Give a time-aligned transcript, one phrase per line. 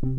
[0.00, 0.18] Klokken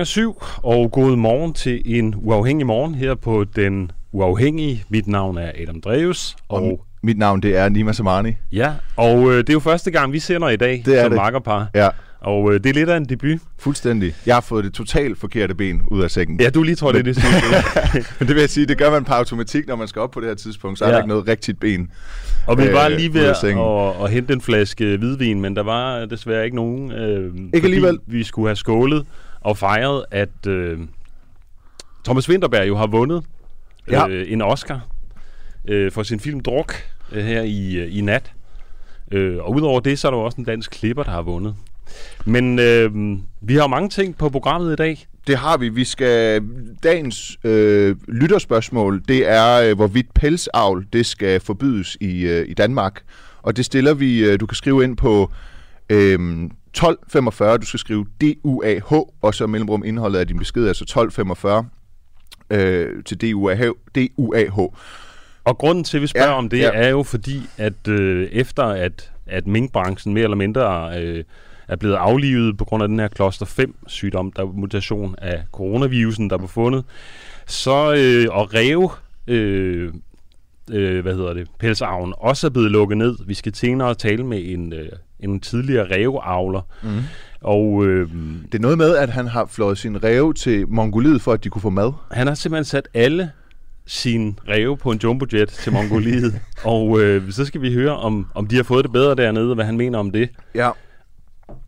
[0.00, 4.84] er syv, og god morgen til en uafhængig morgen her på Den Uafhængige.
[4.88, 8.32] Mit navn er Adam Dreves, og, Og mit navn, det er Nima Samani.
[8.52, 11.10] ja, og øh, det er jo første gang, vi sender i dag Det er som
[11.10, 11.16] det.
[11.16, 11.68] makkerpar.
[11.74, 11.88] Ja,
[12.20, 13.38] Og øh, det er lidt af en debut.
[13.58, 14.14] fuldstændig.
[14.26, 16.40] Jeg har fået det totalt forkerte ben ud af sækken.
[16.40, 17.18] Ja, du lige tror, det er det.
[18.18, 20.20] Men det vil jeg sige, det gør man på automatik, når man skal op på
[20.20, 20.78] det her tidspunkt.
[20.78, 20.94] Så er Ja.
[20.94, 21.90] der ikke noget rigtigt ben.
[22.46, 23.64] Og vi var Øh, lige ved at, sengen.
[24.04, 26.92] at hente en flaske hvidvin, men der var desværre ikke nogen.
[26.92, 27.98] Øh, fordi alligevel.
[28.06, 29.06] Vi skulle have skålet
[29.40, 30.78] og fejret, at øh,
[32.04, 33.24] Thomas Winterberg jo har vundet
[33.90, 34.08] Ja.
[34.08, 34.86] øh, en Oscar
[35.68, 36.74] øh, for sin film Druk
[37.12, 38.32] øh, her i, øh, i nat.
[39.12, 41.54] Øh, og udover det, så er der jo også en dansk klipper, der har vundet.
[42.24, 45.06] Men øh, vi har jo mange ting på programmet i dag.
[45.26, 45.68] Det har vi.
[45.68, 46.42] Vi skal...
[46.82, 53.02] Dagens øh, lytterspørgsmål, det er, øh, hvorvidt pelsavl, det skal forbydes i, øh, i Danmark.
[53.42, 54.24] Og det stiller vi...
[54.24, 55.30] Øh, du kan skrive ind på
[55.90, 57.58] øh, 1245.
[57.58, 61.68] Du skal skrive DUAH, og så mellemrum indholdet af din besked, altså 1245
[62.52, 63.62] øh, til DUAH.
[63.94, 64.58] DUAH.
[65.44, 66.70] Og grunden til, at vi spørger Ja, om det, ja.
[66.74, 71.24] er jo fordi, at øh, efter at, at minkbranchen mere eller mindre øh,
[71.68, 75.42] er blevet aflivet på grund af den her kloster 5 sygdom, der er mutation af
[75.52, 76.84] coronavirusen, der er befundet,
[77.46, 78.90] så øh, og ræve,
[79.26, 79.92] øh,
[80.72, 83.16] øh, hvad hedder det, pelsavlen også er blevet lukket ned.
[83.26, 84.88] Vi skal senere tale med en, øh,
[85.20, 86.60] en tidligere ræveavler.
[86.82, 87.00] Mm.
[87.44, 88.08] Og øh,
[88.52, 91.48] Det er noget med, at han har flået sin ræve til Mongoliet, for at de
[91.48, 91.92] kunne få mad.
[92.10, 93.30] Han har simpelthen sat alle
[93.86, 96.40] sine ræve på en jumbojet til Mongoliet.
[96.64, 99.54] og øh, så skal vi høre, om, om de har fået det bedre dernede, og
[99.54, 100.28] hvad han mener om det.
[100.54, 100.70] Ja.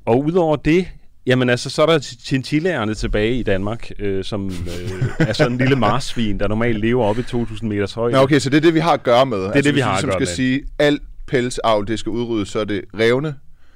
[0.06, 0.86] Og udover det,
[1.26, 5.58] jamen altså, så er der chinchillaerne tilbage i Danmark, øh, som øh, er sådan en
[5.58, 8.16] lille marsvin, der normalt lever oppe i 2000 meters højde.
[8.16, 9.38] Nå, okay, så det er det, vi har at gøre med.
[9.38, 10.34] Det er det, vi har at som gøre skal med.
[10.34, 13.34] sige, alt pelsavl, det skal udryddes, så er det revne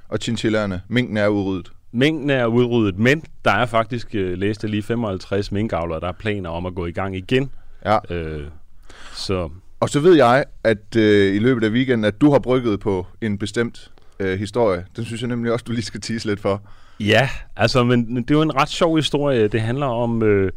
[0.08, 0.80] og chinchillaerne.
[0.88, 1.72] Minken er udryddet.
[1.98, 6.50] Mængden er udryddet, men der er faktisk, øh, læste lige 55 minkavlere, der er planer
[6.50, 7.50] om at gå i gang igen.
[7.84, 8.14] Ja.
[8.14, 8.44] Øh,
[9.14, 9.50] så
[9.80, 13.06] Og så ved jeg, at øh, i løbet af weekenden, at du har brygget på
[13.20, 14.84] en bestemt øh, historie.
[14.96, 16.62] Den synes jeg nemlig også, du lige skal tease lidt for.
[17.00, 19.48] Ja, altså, men det er jo en ret sjov historie.
[19.48, 20.52] Det handler om, øh,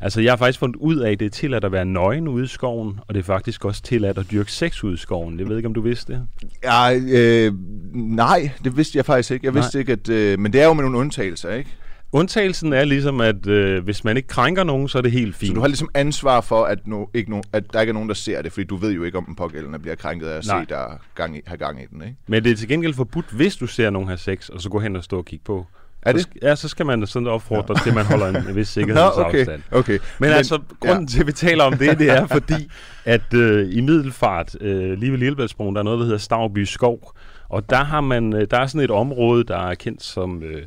[0.00, 2.44] altså jeg har faktisk fundet ud af, at det er tilladt at være nøgen ude
[2.44, 5.38] i skoven, og det er faktisk også tilladt at dyrke sex ude i skoven.
[5.38, 6.22] Jeg ved ikke, om du vidste det.
[6.64, 7.52] Ja, øh,
[7.94, 9.46] nej, det vidste jeg faktisk ikke.
[9.46, 9.62] Jeg Nej.
[9.62, 10.08] vidste ikke, at...
[10.08, 11.70] Øh, men det er jo med nogle undtagelser, ikke?
[12.12, 15.48] Undtagelsen er ligesom, at øh, hvis man ikke krænker nogen, så er det helt fint.
[15.48, 18.08] Så du har ligesom ansvar for, at, no, ikke no, at der ikke er nogen,
[18.08, 20.46] der ser det, fordi du ved jo ikke, om den pågældende bliver krænket af at
[20.46, 20.62] Nej.
[20.62, 22.16] se, der gang i, har gang i den, ikke?
[22.26, 24.80] Men det er til gengæld forbudt, hvis du ser nogen have sex, og så gå
[24.80, 25.66] hen og stå og kigge på.
[26.06, 26.22] Er det?
[26.22, 28.80] Så, ja, så skal man sådan opfordre til, at man holder en, en vis Nå,
[28.80, 29.62] sikkerhedsafstand.
[29.70, 29.92] okay, okay.
[29.92, 31.08] Men, Men altså, grunden ja.
[31.08, 32.70] til, at vi taler om det, det er fordi,
[33.04, 37.12] at øh, i Middelfart, øh, lige ved Lillebæltsbroen, der er noget, der hedder Stavby Skov.
[37.48, 40.62] Og der har man, øh, der er sådan et område, der er kendt som, øh,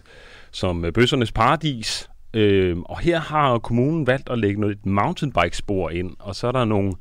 [0.52, 2.10] som øh, bøssernes paradis.
[2.34, 6.52] Øh, og her har kommunen valgt at lægge noget et mountainbike-spor ind, og så er
[6.52, 6.94] der nogle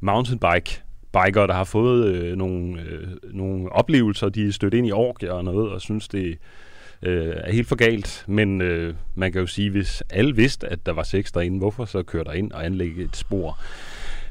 [0.00, 0.82] mountainbike
[1.12, 5.32] bikere, der har fået øh, nogle, øh, nogle oplevelser, de er stødt ind i orgier
[5.32, 6.38] og noget, og synes, det
[7.02, 8.24] øh, er helt for galt.
[8.26, 11.84] Men øh, man kan jo sige, hvis alle vidste, at der var sex derinde, hvorfor
[11.84, 13.58] så køre der ind og anlægge et spor?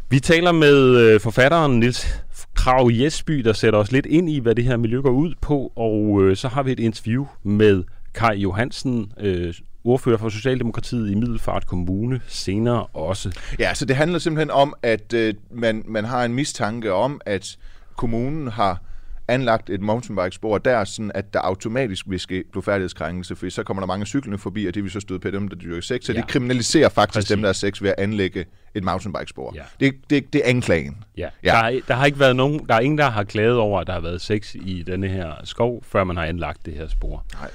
[0.09, 2.23] Vi taler med øh, forfatteren Nils
[2.55, 5.71] Krav Jesby, der sætter os lidt ind i, hvad det her miljø går ud på,
[5.75, 7.83] og øh, så har vi et interview med
[8.13, 13.37] Kai Johansen, øh, ordfører for Socialdemokratiet i Middelfart Kommune, senere også.
[13.59, 17.57] Ja, så det handler simpelthen om, at øh, man, man har en mistanke om, at
[17.95, 18.81] kommunen har
[19.27, 23.87] anlagt et mountainbike-spor der, sådan at der automatisk vil ske blodfærdighedskrænkelse, for så kommer der
[23.87, 26.03] mange cyklende forbi, og det vil så støde på dem, der dyrker sex.
[26.05, 26.17] Så Ja.
[26.19, 27.29] det kriminaliserer faktisk Præcis.
[27.29, 28.45] Dem, der har sex ved at anlægge
[28.75, 29.53] et mountainbike-spor.
[29.55, 29.61] Ja.
[29.79, 31.03] Det, det, det er anklagen.
[31.17, 31.29] Ja.
[31.43, 31.49] Ja.
[31.51, 33.87] Der, er, der har ikke været nogen, der er ingen, der har klaget over, at
[33.87, 37.25] der har været sex i denne her skov, før man har anlagt det her spor.
[37.33, 37.49] Nej.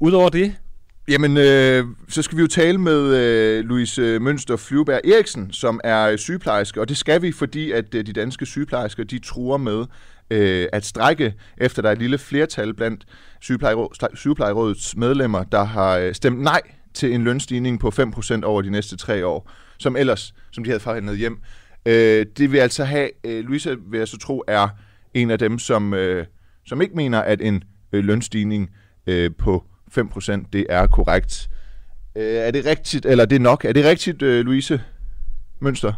[0.00, 0.54] Udover det,
[1.10, 5.80] Jamen, øh, så skal vi jo tale med øh, Louise øh, Mønster Flyvberg Eriksen, som
[5.84, 9.56] er øh, sygeplejerske, og det skal vi, fordi at øh, de danske sygeplejersker, de truer
[9.56, 9.84] med
[10.30, 13.04] øh, at strække, efter der er et lille flertal blandt
[13.44, 16.60] sygeplejerå- sygeplejerådets medlemmer, der har øh, stemt nej
[16.94, 20.80] til en lønstigning på 5% over de næste tre år, som ellers, som de havde
[20.80, 21.38] forhandlet hjem.
[21.86, 24.68] Øh, det vil altså have, øh, Louise vil jeg så tro, er
[25.14, 26.26] en af dem, som, øh,
[26.66, 27.62] som ikke mener, at en
[27.92, 28.70] øh, lønstigning
[29.06, 29.64] øh, på
[29.98, 31.50] 5% det er korrekt.
[32.16, 33.64] Øh, er det rigtigt, eller det er nok?
[33.64, 34.82] Er det rigtigt, øh, Louise?
[35.60, 35.92] Mønster?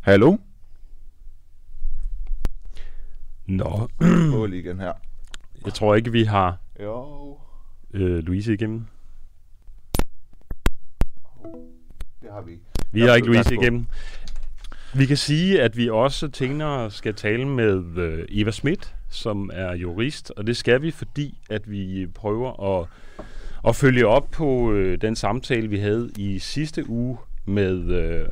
[0.00, 0.36] Hallo?
[3.46, 3.88] Nå,
[4.30, 4.92] Prøv lige igen her.
[5.64, 7.38] jeg tror ikke, vi har Jo,
[7.94, 8.86] øh, Louise igennem.
[12.22, 12.58] det har vi.
[12.92, 13.86] Vi har ikke Louise igennem.
[14.94, 19.74] Vi kan sige, at vi også tænker skal tale med øh, Eva Schmidt, som er
[19.74, 22.86] jurist, og det skal vi, fordi at vi prøver at,
[23.68, 28.28] at følge op på øh, den samtale, vi havde i sidste uge med, øh,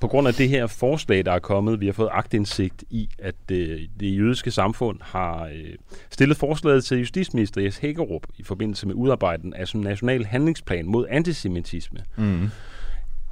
[0.00, 3.34] på grund af det her forslag, der er kommet, vi har fået agtindsigt i, at
[3.52, 5.74] øh, det jødiske samfund har øh,
[6.10, 11.06] stillet forslaget til justitsminister Jes Hækkerup i forbindelse med udarbejden af en national handlingsplan mod
[11.10, 12.42] antisemitisme Mm.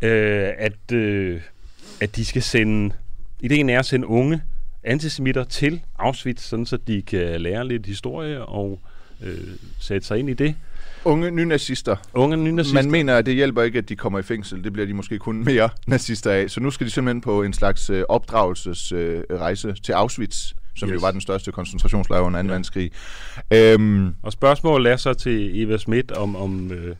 [0.03, 1.41] øh, at, øh,
[2.01, 2.95] at de skal sende...
[3.41, 4.43] Ideen er at sende unge
[4.85, 8.81] antisemitter til Auschwitz, sådan så de kan lære lidt historie og
[9.23, 9.39] øh,
[9.79, 10.55] sætte sig ind i det.
[11.05, 11.97] Unge nynazister.
[12.15, 12.83] Unge nynazister.
[12.83, 14.65] Man mener, at det hjælper ikke, at de kommer i fængsel.
[14.65, 16.51] Det bliver de måske kun mere nazister af.
[16.51, 20.89] Så nu skal de simpelthen på en slags øh, opdragelsesrejse øh, til Auschwitz, som.
[20.89, 20.95] Yes.
[20.95, 22.47] jo var den største koncentrationslejr under 2.
[22.47, 22.51] Ja.
[22.51, 22.91] verdenskrig.
[23.51, 26.97] Øhm, Og spørgsmålet er så til Eva Schmidt, om, om, øh,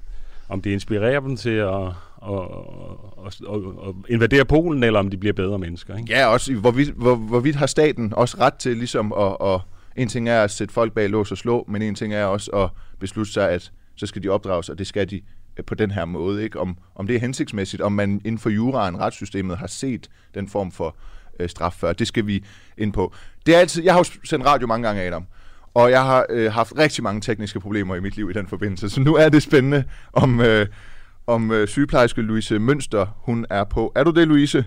[0.49, 1.89] om det inspirerer dem til at,
[2.25, 5.97] og, og, og, og invadere Polen, eller om de bliver bedre mennesker.
[5.97, 6.13] Ikke?
[6.13, 9.61] ja, også hvorvidt, hvor, hvorvidt har staten også ret til ligesom at, at...
[9.97, 12.51] En ting er at sætte folk bag lås og slå, men en ting er også
[12.51, 12.69] at
[13.01, 15.21] beslutte sig, at så skal de opdrages, og det skal de
[15.57, 16.45] øh, på den her måde.
[16.45, 16.61] Ikke?
[16.61, 20.73] Om, om det er hensigtsmæssigt, om man inden for juraen, retssystemet, har set den form
[20.73, 20.97] for
[21.41, 21.93] øh, straf før.
[21.93, 22.45] Det skal vi
[22.79, 23.13] ind på.
[23.47, 25.27] Det er altid, jeg har jo sendt radio mange gange, Adam.
[25.75, 28.91] Og jeg har øh, haft rigtig mange tekniske problemer i mit liv i den forbindelse.
[28.91, 30.67] Så nu er det spændende, om, øh,
[31.27, 33.93] om øh, sygeplejerske Louise Mønster, hun er på.
[33.95, 34.65] Er du det, Louise?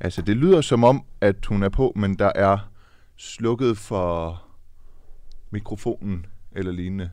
[0.00, 2.70] Altså, det lyder som om, at hun er på, men der er
[3.16, 4.42] slukket for
[5.50, 7.10] mikrofonen eller lignende.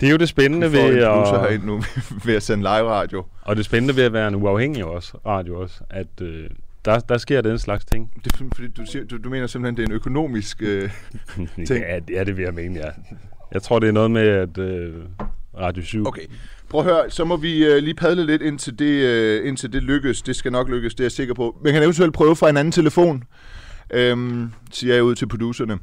[0.00, 1.82] Det er jo det spændende Vi ved at, herind nu
[2.24, 3.24] ved at sende live radio.
[3.42, 6.50] og det spændende ved at være en uafhængig også, radio også, at øh,
[6.84, 8.12] der, der sker den slags ting.
[8.24, 10.62] Det er fordi, du, siger, du, du mener simpelthen, det er en økonomisk...
[10.62, 10.90] Øh,
[11.66, 11.68] Ting.
[11.68, 12.90] ja, ja, det vil jeg mene, ja.
[13.52, 14.94] Jeg tror, det er noget med, at øh,
[15.58, 16.06] Radio 7...
[16.06, 16.22] Okay,
[16.68, 19.82] prøv at høre, så må vi øh, lige padle lidt indtil det, øh, indtil det
[19.82, 20.22] lykkes.
[20.22, 21.58] Det skal nok lykkes, det er jeg sikker på.
[21.64, 23.24] Man kan eventuelt prøve fra en anden telefon,
[23.90, 25.78] øhm, siger jeg ud til producerne.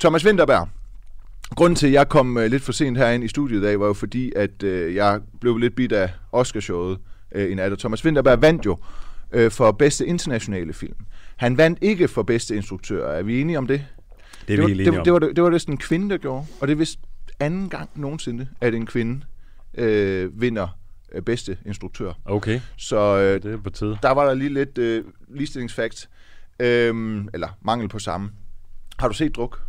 [0.00, 0.68] Thomas Winterberg,
[1.54, 3.86] grunden til, at jeg kom øh, lidt for sent herind i studiet i dag, var
[3.86, 6.98] jo fordi, at øh, jeg blev lidt bidt af Oscarshowet
[7.34, 7.72] øh, i nat.
[7.72, 8.76] Og Thomas Winterberg vandt jo
[9.32, 10.96] øh, for bedste internationale film.
[11.36, 13.12] Han vandt ikke for bedste instruktør.
[13.12, 13.84] Er vi enige om det?
[14.48, 16.46] Det det, var, det, det, var, det, var sådan en kvinde, der gjorde.
[16.60, 16.98] Og det er vist
[17.40, 19.20] anden gang nogensinde, at en kvinde
[19.74, 20.78] øh, vinder
[21.12, 22.12] øh, bedste instruktør.
[22.24, 23.98] Okay, Så øh, det er på tide.
[24.02, 26.08] der var der lige lidt øh, ligestillingsfakt.
[26.60, 28.30] Øhm, eller mangel på samme.
[28.98, 29.62] Har du set druk?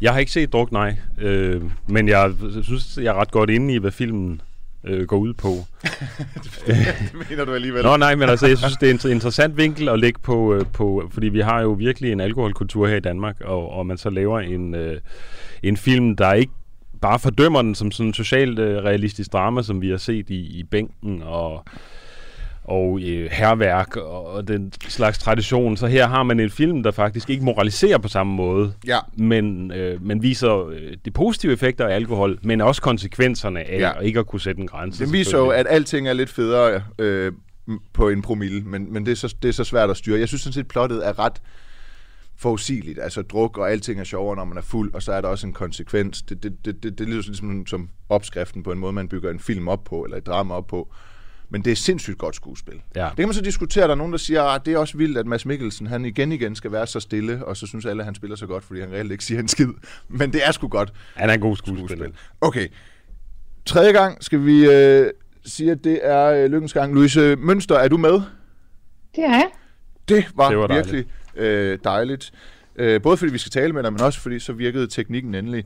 [0.00, 0.96] Jeg har ikke set druk, nej.
[1.18, 4.40] Øh, men jeg synes, jeg er ret godt inde i, hvad filmen
[4.84, 5.48] øh, går ud på.
[6.66, 7.82] det mener du alligevel.
[7.82, 10.54] Nå nej, men altså, jeg synes, det er en inter- interessant vinkel at lægge på,
[10.54, 13.98] øh, på, fordi vi har jo virkelig en alkoholkultur her i Danmark, og, og man
[13.98, 15.00] så laver en, øh,
[15.62, 16.52] en film, der ikke
[17.00, 20.58] bare fordømmer den som sådan en socialt øh, realistisk drama, som vi har set i,
[20.58, 21.64] i bænken og
[22.68, 25.76] og øh, herværk og, og den slags tradition.
[25.76, 28.98] Så her har man en film, der faktisk ikke moraliserer på samme måde, Ja.
[29.16, 33.92] men, øh, men viser øh, de positive effekter af alkohol, men også konsekvenserne af Ja.
[34.00, 35.04] ikke at kunne sætte en grænse.
[35.04, 37.32] Det viser jo, at alting er lidt federe øh,
[37.92, 40.18] på en promille, men, men det, er så, det er så svært at styre.
[40.18, 41.42] Jeg synes sådan set, plottet er ret
[42.36, 42.98] forudsigeligt.
[43.02, 45.46] Altså druk og alting er sjovere, når man er fuld, og så er der også
[45.46, 46.22] en konsekvens.
[46.22, 49.30] Det, det, det, det, det lyder sådan ligesom som opskriften på en måde, man bygger
[49.30, 50.92] en film op på, eller et drama op på.
[51.50, 52.74] Men det er sindssygt godt skuespil.
[52.96, 53.04] Ja.
[53.04, 53.84] Det kan man så diskutere.
[53.84, 56.32] Der er nogen, der siger, at det er også vildt, at Mads Mikkelsen han igen
[56.32, 58.80] igen skal være så stille, og så synes alle, at han spiller så godt, fordi
[58.80, 59.68] han reelt ikke siger en skid.
[60.08, 61.86] Men det er sgu godt Han er en god skuespiller.
[61.86, 62.12] skuespil.
[62.40, 62.66] Okay.
[63.66, 65.10] Tredje gang skal vi øh,
[65.44, 66.94] sige, at det er øh, lykkens gang.
[66.94, 68.12] Louise Mønster, er du med?
[68.12, 69.46] Det er jeg.
[70.08, 70.92] Det var, Det var dejligt.
[70.92, 71.12] virkelig
[71.44, 72.32] øh, dejligt.
[72.76, 75.64] Øh, både fordi vi skal tale med dig, men også fordi så virkede teknikken endelig.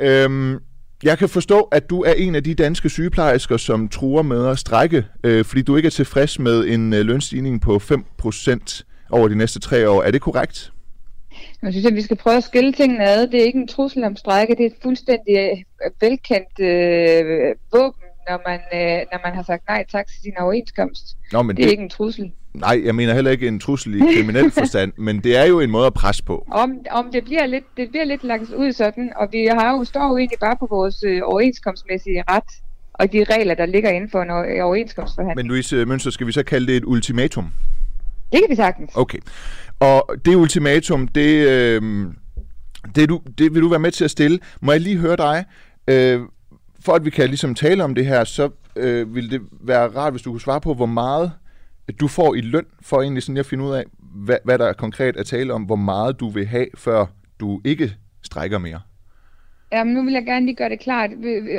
[0.00, 0.58] Øhm,
[1.04, 4.58] jeg kan forstå, at du er en af de danske sygeplejersker, som truer med at
[4.58, 9.34] strække, øh, fordi du ikke er tilfreds med en øh, lønstigning på 5% over de
[9.34, 10.02] næste tre år.
[10.02, 10.72] Er det korrekt?
[11.62, 13.26] Jeg synes, at vi skal prøve at skille tingene ad.
[13.26, 18.03] Det er ikke en trussel om strække, det er et fuldstændig øh, velkendt øh, våben,
[18.28, 21.16] når man, øh, når man har sagt nej tak til sin overenskomst.
[21.32, 22.32] Nå, men Det er det, ikke en trussel.
[22.54, 25.70] nej, jeg mener heller ikke en trussel i kriminel forstand, men det er jo en
[25.70, 26.46] måde at presse på.
[26.50, 29.84] Om, om det bliver lidt, det bliver lidt lagt ud sådan, og vi har jo,
[29.84, 32.44] står jo egentlig bare på vores øh, overenskomstmæssige ret,
[32.94, 34.30] og de regler, der ligger inden for en
[34.62, 35.36] overenskomstforhandling.
[35.36, 37.50] Men Louise Mønster, skal vi så kalde det et ultimatum?
[38.32, 38.90] Det kan vi sagtens.
[38.94, 39.18] Okay.
[39.80, 41.82] Og det ultimatum, det, øh,
[42.94, 44.38] det, du, det vil du være med til at stille.
[44.60, 45.44] Må jeg lige høre dig?
[45.88, 46.20] Øh,
[46.84, 50.12] for at vi kan ligesom tale om det her, så øh, vil det være rart,
[50.12, 51.32] hvis du kunne svare på, hvor meget
[52.00, 55.16] du får i løn, for egentlig sådan at finde ud af, hvad, hvad der konkret
[55.16, 57.06] er tale om, hvor meget du vil have, før
[57.40, 58.80] du ikke strækker mere.
[59.72, 61.10] Jamen, nu vil jeg gerne lige gøre det klart,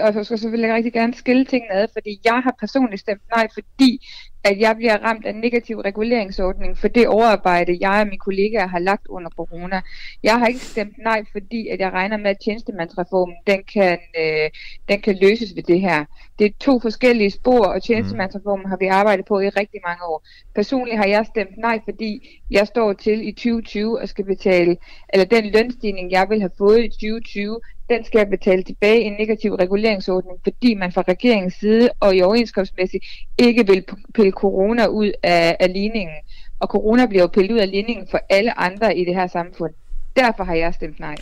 [0.02, 3.48] og så vil jeg rigtig gerne skille tingene ad, fordi jeg har personligt stemt nej,
[3.54, 4.00] fordi
[4.46, 8.68] at jeg bliver ramt af en negativ reguleringsordning for det overarbejde, jeg og mine kollegaer
[8.68, 9.82] har lagt under corona.
[10.24, 14.50] Jeg har ikke stemt nej, fordi at jeg regner med, at tjenestemandsreformen den kan, øh,
[14.90, 16.06] den kan løses ved det her.
[16.40, 20.28] Det er to forskellige spor, og tjenestemandsreformen har vi arbejdet på i rigtig mange år.
[20.56, 24.78] Personligt har jeg stemt nej, fordi jeg står til i 2020 og skal betale,
[25.14, 29.14] eller den lønstigning, jeg vil have fået i 2020, den skal betale tilbage i en
[29.20, 33.04] negativ reguleringsordning, fordi man fra regeringens side og i overenskomstmæssigt
[33.38, 36.16] ikke vil pille corona ud af, af ligningen.
[36.60, 39.74] Og corona bliver jo pillet ud af ligningen for alle andre i det her samfund.
[40.16, 41.16] Derfor har jeg stemt nej.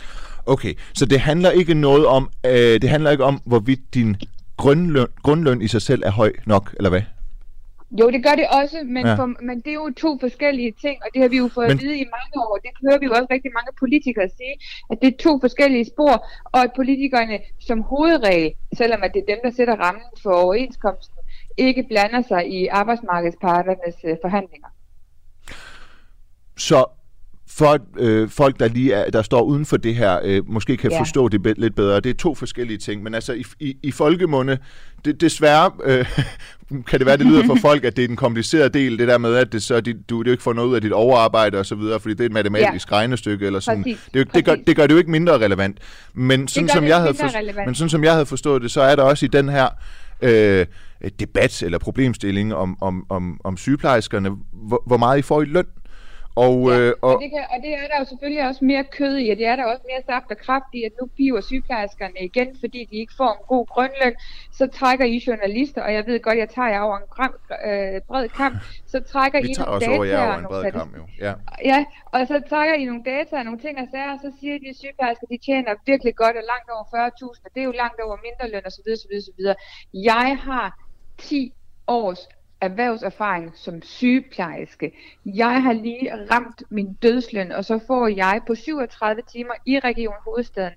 [0.46, 4.16] Okay, så det handler ikke noget om, øh, det handler ikke om, hvorvidt din
[4.56, 7.02] grundløn, grundløn i sig selv er høj nok, eller hvad?
[8.00, 9.14] Jo, det gør det også, men, ja.
[9.14, 11.76] for, men det er jo to forskellige ting, og det har vi jo fået men...
[11.76, 12.58] at vide i mange år.
[12.64, 14.54] Det hører vi jo også rigtig mange politikere sige,
[14.90, 19.32] at det er to forskellige spor, og at politikerne som hovedregel, selvom at det er
[19.34, 21.18] dem, der sætter rammen for overenskomsten,
[21.56, 24.68] ikke blander sig i arbejdsmarkedsparternes øh, forhandlinger.
[26.56, 26.86] Så
[27.48, 30.90] for øh, folk, der lige er, der står uden for det her, øh, måske kan
[30.90, 31.00] ja.
[31.00, 32.00] forstå det be- lidt bedre.
[32.00, 34.58] Det er to forskellige ting, men altså i, i, i folkemunde,
[35.04, 36.06] det, desværre øh,
[36.88, 39.18] kan det være, det lyder for folk, at det er den komplicerede del, det der
[39.18, 41.66] med, at det, så, de, du det ikke får noget ud af dit overarbejde og
[41.66, 42.96] så videre, fordi det er et matematisk ja.
[42.96, 43.82] regnestykke eller sådan.
[43.82, 44.08] Præcis.
[44.14, 45.78] Det, det, gør, det gør det jo ikke mindre relevant.
[46.14, 48.96] Men sådan, som jeg havde for, men sådan som jeg havde forstået det, så er
[48.96, 49.68] der også i den her
[50.22, 50.66] øh,
[51.20, 55.66] debat eller problemstilling om, om, om, om sygeplejerskerne, hvor, hvor meget I får i løn.
[56.36, 58.84] Og, ja, øh, og, og, det kan, og det er der jo selvfølgelig også mere
[58.84, 61.40] kød i, og det er der også mere saft og kraft i, at nu piver
[61.40, 64.14] sygeplejerskerne igen, fordi de ikke får en god grønløn.
[64.52, 67.34] Så trækker I journalister, og jeg ved godt, jeg tager jer over en gram,
[67.68, 68.54] øh, bred kamp,
[68.86, 70.02] så trækker Vi I nogle data.
[70.02, 71.04] Vi tager over en bred kamp, jo.
[71.20, 71.32] Ja.
[71.64, 74.58] ja, og så trækker I nogle data og nogle ting og sager, og så siger
[74.58, 78.00] de, sygeplejersker de tjener virkelig godt og langt over 40.000, og det er jo langt
[78.00, 78.88] over mindre løn osv.
[78.92, 79.40] osv., osv.
[79.94, 80.68] Jeg har
[81.18, 81.52] 10
[81.86, 82.28] års
[82.60, 84.92] erhvervserfaring som sygeplejerske.
[85.26, 90.14] Jeg har lige ramt min dødsløn, og så får jeg på 37 timer i Region
[90.24, 90.72] Hovedstaden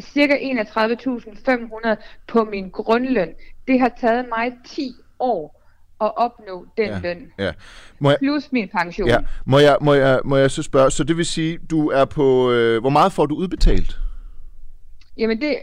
[0.00, 1.96] cirka 31.500
[2.26, 3.28] på min grundløn.
[3.68, 5.60] Det har taget mig 10 år
[6.00, 7.32] at opnå den ja, løn.
[7.38, 7.52] Ja.
[7.98, 9.08] Må jeg, Plus min pension.
[9.08, 9.18] Ja.
[9.44, 12.50] Må, jeg, må, jeg, må jeg så spørge, så det vil sige, du er på,
[12.50, 13.98] øh, hvor meget får du udbetalt?
[15.16, 15.56] Jamen det,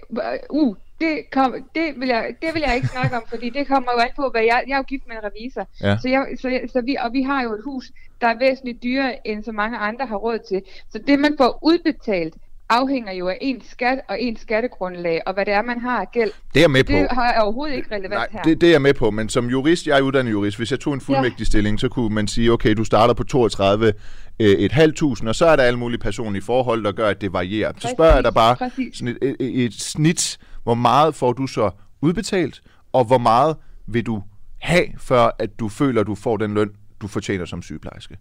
[0.49, 3.91] uh, det, kom, det, vil jeg, det vil jeg ikke snakke om, fordi det kommer
[3.95, 5.67] jo an på, hvad jeg, jeg er jo gift med en revisor.
[5.81, 5.97] Ja.
[6.01, 8.83] Så, jeg, så, jeg, så vi, og vi har jo et hus, der er væsentligt
[8.83, 10.61] dyrere, end så mange andre har råd til.
[10.91, 12.33] Så det, man får udbetalt,
[12.69, 16.11] afhænger jo af ens skat og ens skattegrundlag, og hvad det er, man har af
[16.11, 16.31] gæld.
[16.53, 16.91] Det er med på.
[16.91, 18.41] Det har overhovedet ikke relevant Nej, her.
[18.41, 20.79] Det, det er jeg med på, men som jurist, jeg er uddannet jurist, hvis jeg
[20.79, 21.45] tog en fuldmægtig ja.
[21.45, 23.93] stilling, så kunne man sige, okay, du starter på 32
[24.39, 27.21] øh, et halvt tusind, og så er der alle mulige personlige forhold, der gør, at
[27.21, 27.71] det varierer.
[27.79, 31.71] Så spørger jeg dig bare sådan et, et, et snit hvor meget får du så
[32.01, 32.61] udbetalt,
[32.93, 34.23] og hvor meget vil du
[34.59, 36.69] have, før at du føler, at du får den løn,
[37.01, 38.17] du fortjener som sygeplejerske?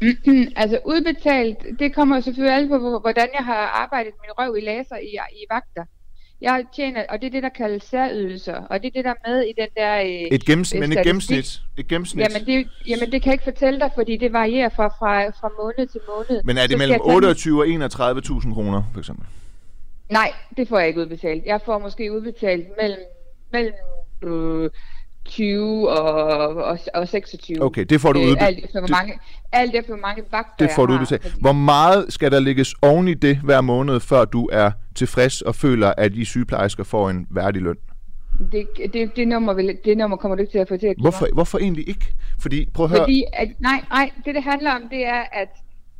[0.62, 4.96] altså udbetalt, det kommer selvfølgelig alt på, hvordan jeg har arbejdet min røv i laser
[4.96, 5.84] i, i vagter.
[6.40, 9.28] Jeg tjener, og det er det, der kaldes særydelser, og det er det, der er
[9.30, 12.28] med i den der øh, Et gennemsnit, men et gennemsnit, et gennemsnit.
[12.28, 15.50] Jamen det, jamen det kan jeg ikke fortælle dig, fordi det varierer fra, fra, fra
[15.62, 16.42] måned til måned.
[16.44, 19.26] Men er det Så mellem 28 og 31.000 kroner, for eksempel?
[20.10, 21.44] Nej, det får jeg ikke udbetalt.
[21.46, 23.00] Jeg får måske udbetalt mellem,
[23.52, 23.74] mellem
[24.22, 24.70] øh,
[25.24, 27.62] 20 og, og, og 26.
[27.62, 28.56] Okay, det får du øh, udbetalt.
[28.56, 29.18] Alt efter, hvor mange,
[29.52, 31.22] alt efter, hvor mange vagter Det får du udbetalt.
[31.22, 31.40] Fordi...
[31.40, 35.54] Hvor meget skal der lægges oven i det hver måned, før du er tilfreds og
[35.54, 37.76] føler, at I sygeplejersker får en værdig løn?
[38.52, 40.96] Det, det, det, nummer, vil, det nummer kommer du ikke til at få til at
[41.00, 42.14] hvorfor, hvorfor egentlig ikke?
[42.40, 43.00] Fordi, prøv at høre...
[43.00, 45.48] Fordi, at, nej, nej, det det handler om, det er, at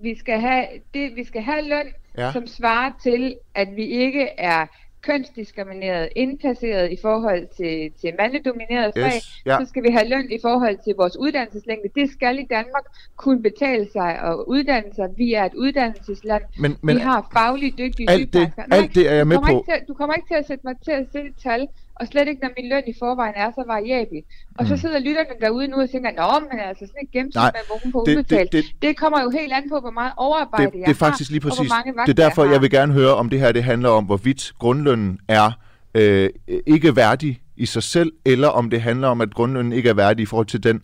[0.01, 0.65] vi skal have,
[0.95, 1.87] det, vi skal have løn,
[2.19, 2.33] ja.
[2.33, 4.67] som svarer til, at vi ikke er
[5.07, 9.57] kønsdiskrimineret, indplaceret i forhold til, til mandedomineret fag, yes, ja.
[9.61, 11.89] så skal vi have løn i forhold til vores uddannelseslængde.
[11.95, 12.85] Det skal i Danmark
[13.17, 15.09] kunne betale sig at uddanne sig.
[15.17, 16.43] Vi er et uddannelsesland.
[16.59, 19.65] Men, men vi har fagligt dygtige alt det, alt det er jeg med på.
[19.69, 21.69] Til, du kommer ikke til at sætte mig til at sætte et tal
[22.01, 24.23] og slet ikke, når min løn i forvejen er så variabel.
[24.59, 24.69] Og mm.
[24.69, 27.93] så sidder lytterne derude nu og tænker, nå, men altså sådan et gennemsnit med vågen
[27.93, 28.53] på det, udbetalt.
[28.53, 30.99] Det, det, det, kommer jo helt an på, hvor meget overarbejde det, jeg Det er
[31.07, 31.71] faktisk lige præcis.
[32.07, 34.53] Det er derfor, jeg, jeg vil gerne høre, om det her det handler om, hvorvidt
[34.59, 35.51] grundlønnen er
[35.95, 36.31] øh,
[36.67, 40.23] ikke værdig i sig selv, eller om det handler om, at grundlønnen ikke er værdig
[40.23, 40.83] i forhold til den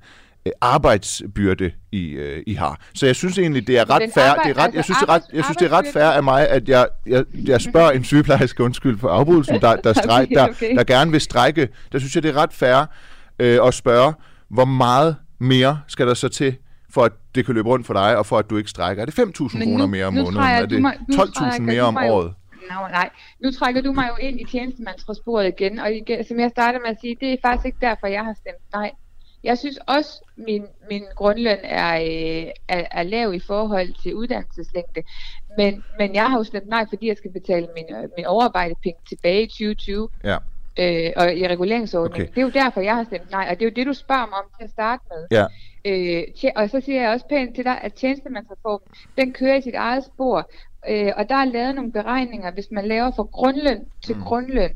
[0.60, 2.80] arbejdsbyrde, I, øh, I har.
[2.94, 4.34] Så jeg synes egentlig, det er ret fair.
[4.44, 6.22] det er ret, jeg synes, det er ret, jeg synes, det er ret fair af
[6.22, 10.34] mig, at jeg, jeg, jeg spørger en sygeplejerske, undskyld for afbrydelsen, der, der, strej, Okay,
[10.34, 11.68] der, der gerne vil strække.
[11.92, 12.86] Der synes jeg, det er ret fair
[13.38, 14.14] øh, at spørge,
[14.48, 16.56] hvor meget mere skal der så til,
[16.94, 19.02] for at det kan løbe rundt for dig, og for at du ikke strækker?
[19.02, 20.34] Er det 5.000 Men kroner mere om måneden?
[20.34, 22.34] trækker Er det mig- nu 12.000 trækker mere om året?
[22.70, 23.10] Nå, nej.
[23.44, 26.90] Nu trækker du mig jo ind i tjenestemandsforsporet igen, og igen, som jeg startede med
[26.90, 28.90] at sige, det er faktisk ikke derfor, jeg har stemt nej.
[29.44, 35.02] Jeg synes også, min, min grundløn er, øh, er, er lav i forhold til uddannelseslængde.
[35.56, 39.00] Men, men jeg har jo stemt nej, fordi jeg skal betale min, øh, min overarbejdepenge
[39.08, 40.36] tilbage i 2020 Ja.
[40.78, 42.22] øh, og i reguleringsordningen.
[42.22, 42.34] Okay.
[42.34, 44.26] Det er jo derfor, jeg har stemt nej, og det er jo det, du spørger
[44.26, 45.26] mig om til at starte med.
[45.30, 45.46] Ja.
[45.84, 49.74] Øh, og så siger jeg også pænt til dig, at tjenestemandsreformen, den kører i sit
[49.74, 50.50] eget spor,
[50.88, 54.22] øh, og der er lavet nogle beregninger, hvis man laver fra grundløn til mm.
[54.22, 54.70] grundløn,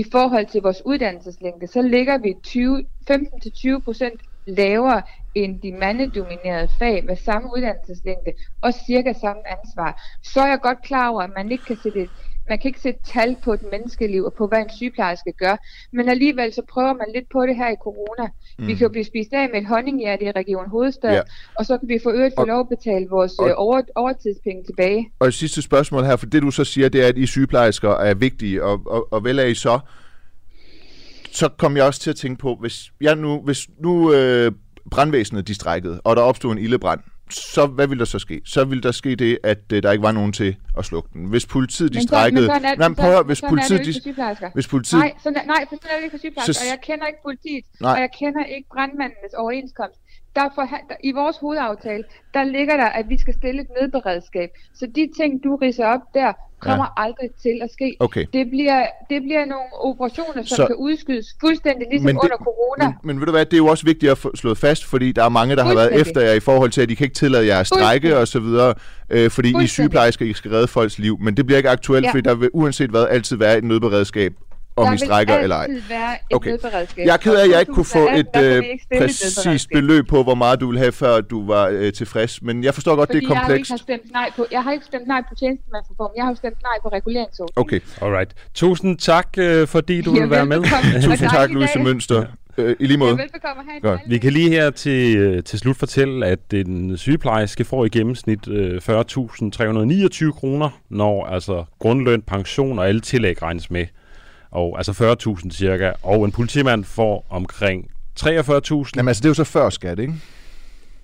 [0.00, 5.02] i forhold til vores uddannelseslængde, så ligger vi 20, 15-20 procent lavere
[5.34, 10.02] end de mandedominerede fag med samme uddannelseslængde og cirka samme ansvar.
[10.22, 12.10] Så er jeg godt klar over, at man ikke kan sætte et,
[12.48, 15.56] man kan ikke sætte tal på et menneskeliv og på, hvad en sygeplejerske gør,
[15.92, 18.28] men alligevel så prøver man lidt på det her i corona.
[18.58, 18.66] Mm.
[18.66, 21.20] Vi kan jo blive spist af med et honninghjerte i Region Hovedstad, Ja.
[21.54, 24.64] og så kan vi for øvrigt få lov at betale vores og- øh, over, overtidspenge
[24.64, 25.08] tilbage.
[25.18, 27.90] Og et sidste spørgsmål her, for det du så siger, det er, at I sygeplejersker
[27.90, 29.78] er vigtige, og, og, og vel er I så,
[31.32, 34.52] så kom jeg også til at tænke på, hvis jeg nu, hvis nu øh,
[34.90, 38.40] brandvæsenet de strækkede, og der opstod en ildebrand, så hvad ville der så ske?
[38.44, 41.24] Så ville der ske det, at øh, der ikke var nogen til at slukke den.
[41.24, 42.46] Hvis politiet de strækkede...
[42.48, 44.04] men sådan men prøv at hvis politiet...
[44.04, 46.52] De, for hvis politiet Nej, sådan er, nej, for sådan er det ikke for sygeplejersker,
[46.52, 47.92] Så- og jeg kender ikke politiet, Nej.
[47.92, 50.00] og jeg kender ikke brandmændenes overenskomst.
[50.36, 52.04] Derfor, der, I vores hovedaftale,
[52.34, 54.50] der ligger der, at vi skal stille et nødberedskab.
[54.74, 57.02] Så de ting, du ridser op der, kommer ja.
[57.04, 57.96] aldrig til at ske.
[58.00, 58.24] Okay.
[58.32, 62.36] Det bliver, det bliver nogle operationer, som Så- kan udskydes fuldstændig ligesom Men det- under
[62.36, 62.84] corona.
[62.86, 65.12] Men, men ved du hvad, det er jo også vigtigt at få slået fast, fordi
[65.12, 67.14] der er mange, der har været efter jer i forhold til, at de kan ikke
[67.14, 68.74] tillade jer at strække og så videre,
[69.10, 71.18] øh, fordi I er sygeplejersker, I skal redde folks liv.
[71.20, 72.04] Men det bliver ikke aktuelt.
[72.04, 72.10] Ja.
[72.10, 74.32] fordi der vil uanset hvad altid være et nødberedskab,
[74.80, 75.62] om der I strækker vil eller ej.
[75.64, 76.58] altid være et Okay.
[76.96, 80.22] Jeg er ked af, at jeg ikke kunne få 2018, et øh, præcist beløb på,
[80.22, 82.42] hvor meget du ville have, før du var øh, tilfreds.
[82.42, 83.70] Men jeg forstår godt, Fordi det er jeg jo ikke komplekst.
[83.70, 86.76] har stemt nej på, jeg har ikke stemt nej på tjenestemandsreformen, jeg har stemt nej
[86.82, 87.80] på reguleringsordningen.
[88.00, 88.34] Okay, Alright.
[88.54, 90.56] Tusind tak, øh, fordi du Ja, vil være med.
[90.56, 91.02] velbekomme.
[91.10, 91.78] Tusind tak, Louise.
[91.78, 92.24] Mønster.
[92.58, 93.18] Øh, I lige Ja, måde.
[93.18, 93.62] velbekomme.
[93.82, 93.82] Godt.
[93.82, 97.88] dejlig Vi kan lige her til, øh, til slut fortælle, at en sygeplejerske får i
[97.88, 103.86] gennemsnit øh, 40.329 kroner, når altså grundløn, pension og alle tillæg regnes med.
[104.50, 105.92] Og altså 40.000 cirka.
[106.02, 108.30] Og en politimand får omkring 43.000.
[108.96, 110.12] Jamen altså, det er jo så før skat, ikke?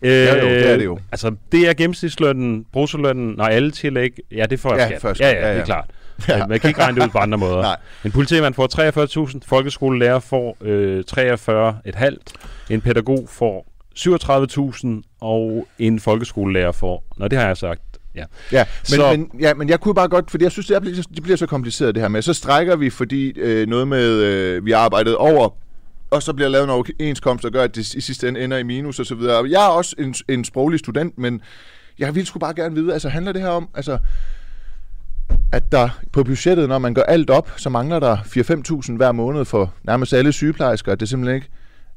[0.02, 0.98] Øh, Ja, jo, det er det jo.
[1.12, 5.00] Altså, det er gennemsnitslønnen, bruttolønnen, når alle tillæg, ja, det før Ja, skat.
[5.02, 5.90] før skat, Ja, ja, ja, det er klart.
[6.28, 6.46] Ja.
[6.46, 7.62] Man kan ikke regne det ud på andre måder.
[7.62, 7.76] Nej.
[8.04, 12.16] En politimand får 43.000, folkeskolelærer får øh, 43,5,
[12.70, 13.66] en pædagog får
[13.98, 14.86] 37.000,
[15.20, 17.82] og en folkeskolelærer får, når det har jeg sagt,
[18.14, 18.24] ja.
[18.52, 20.80] Ja, men, Så- men, ja, men jeg kunne bare godt, fordi jeg synes, det, er,
[21.14, 22.22] det bliver så kompliceret det her med.
[22.22, 25.48] Så strækker vi, fordi øh, noget med, øh, vi har arbejdet over,
[26.10, 28.62] og så bliver lavet en overenskomst, der gør, at det i sidste ende ender i
[28.62, 29.44] minus og så videre.
[29.50, 31.40] Jeg er også en, en sproglig student, men
[31.98, 33.98] jeg vil sgu bare gerne vide, altså handler det her om, altså,
[35.52, 38.16] at der på budgettet, når man gør alt op, så mangler der
[38.86, 41.48] 4-5.000 hver måned for nærmest alle sygeplejersker, at det simpelthen ikke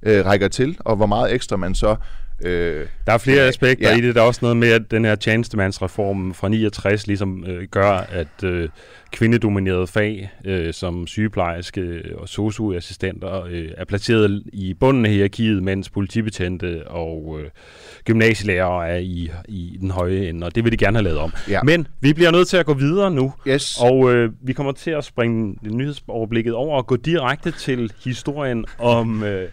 [0.03, 1.95] øh, rækker til, og hvor meget ekstra man så...
[2.45, 3.97] Øh, Der er flere aspekter Ja.
[3.97, 4.15] i det.
[4.15, 8.43] Der er også noget med, at den her tjenestemandsreform fra 69 ligesom øh, gør, at
[8.43, 8.69] øh,
[9.11, 15.89] kvindedominerede fag, øh, som sygeplejerske og sosu-assistenter, øh, er placeret i bunden af hierarkiet, mens
[15.89, 17.49] politibetjente og øh,
[18.05, 21.33] gymnasielærer er i, i den høje ende, og det vil de gerne have lavet om.
[21.49, 21.59] Ja.
[21.63, 23.77] Men vi bliver nødt til at gå videre nu, yes.
[23.81, 29.23] og øh, vi kommer til at springe nyhedsoverblikket over og gå direkte til historien om...
[29.23, 29.49] Øh,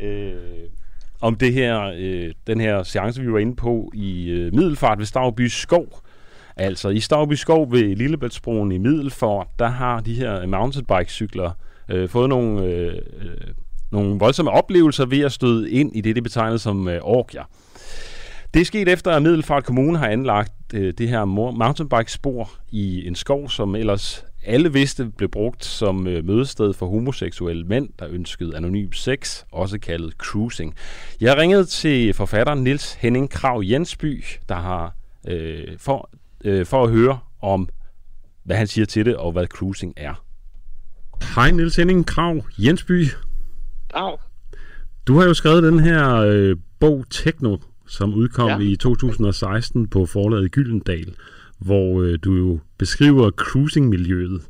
[0.00, 0.32] øh,
[1.20, 5.06] om det her, øh, den her seance, vi var inde på i øh, Middelfart ved
[5.06, 6.00] Stavby Skov.
[6.56, 11.50] Altså i Stavby Skov ved Lillebæltsbroen i Middelfart, der har de her mountainbike-cykler
[11.88, 13.54] øh, fået nogle, øh, øh,
[13.92, 17.44] nogle voldsomme oplevelser ved at støde ind i det, det betegnes som øh, orkier.
[18.54, 23.14] Det er sket efter, at Middelfart Kommune har anlagt øh, det her mountainbike-spor i en
[23.14, 28.56] skov, som ellers alle vidste blev brugt som øh, mødested for homoseksuelle mænd, der ønskede
[28.56, 30.74] anonym sex, også kaldet cruising.
[31.20, 34.94] Jeg ringede til forfatteren Nils Henning Krav Jensby, der har
[35.28, 36.10] øh, for,
[36.44, 37.68] øh, for at høre om,
[38.44, 40.24] hvad han siger til det, og hvad cruising er.
[41.34, 43.06] Hej Nils Henning Krav Jensby.
[43.94, 44.18] Dag.
[45.06, 48.58] Du har jo skrevet den her øh, bog Techno, som udkom Ja.
[48.58, 51.14] i 2016 på forlaget Gyldendal,
[51.58, 54.42] hvor øh, du jo beskriver cruising-miljøet.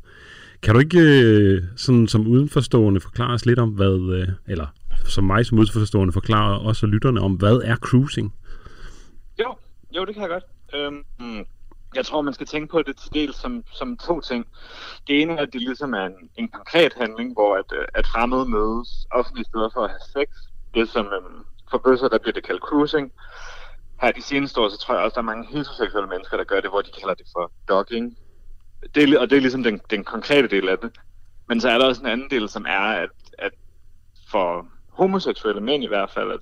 [0.61, 4.67] Kan du ikke øh, sådan som udenforstående forklare os lidt om, hvad, øh, eller
[5.05, 8.33] som mig som udenforstående forklare også lytterne om, hvad er cruising?
[9.39, 9.55] Jo,
[9.95, 10.43] jo, det kan jeg godt.
[10.73, 11.45] Øhm,
[11.95, 14.47] jeg tror, man skal tænke på det til del som, som to ting.
[15.07, 18.07] Det ene er, at det ligesom er en, en konkret handling, hvor at, øh, at
[18.07, 20.27] fremmede mødes offentlige steder for at have sex.
[20.73, 23.11] Det som øhm, for bøsser, der bliver det kaldt cruising.
[24.01, 26.61] Her de seneste år, så tror jeg også, der er mange heteroseksuelle mennesker, der gør
[26.61, 28.17] det, hvor de kalder det for dogging.
[28.95, 30.91] Det er, og det er ligesom den, den konkrete del af det.
[31.47, 33.51] Men så er der også en anden del, som er, at, at
[34.31, 36.39] for homoseksuelle mænd i hvert fald, at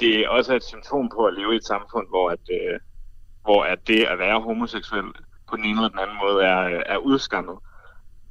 [0.00, 2.80] det er også et symptom på at leve i et samfund, hvor at, øh,
[3.42, 5.12] hvor at det at være homoseksuel
[5.48, 7.58] på den ene eller den anden måde er, er udskammet.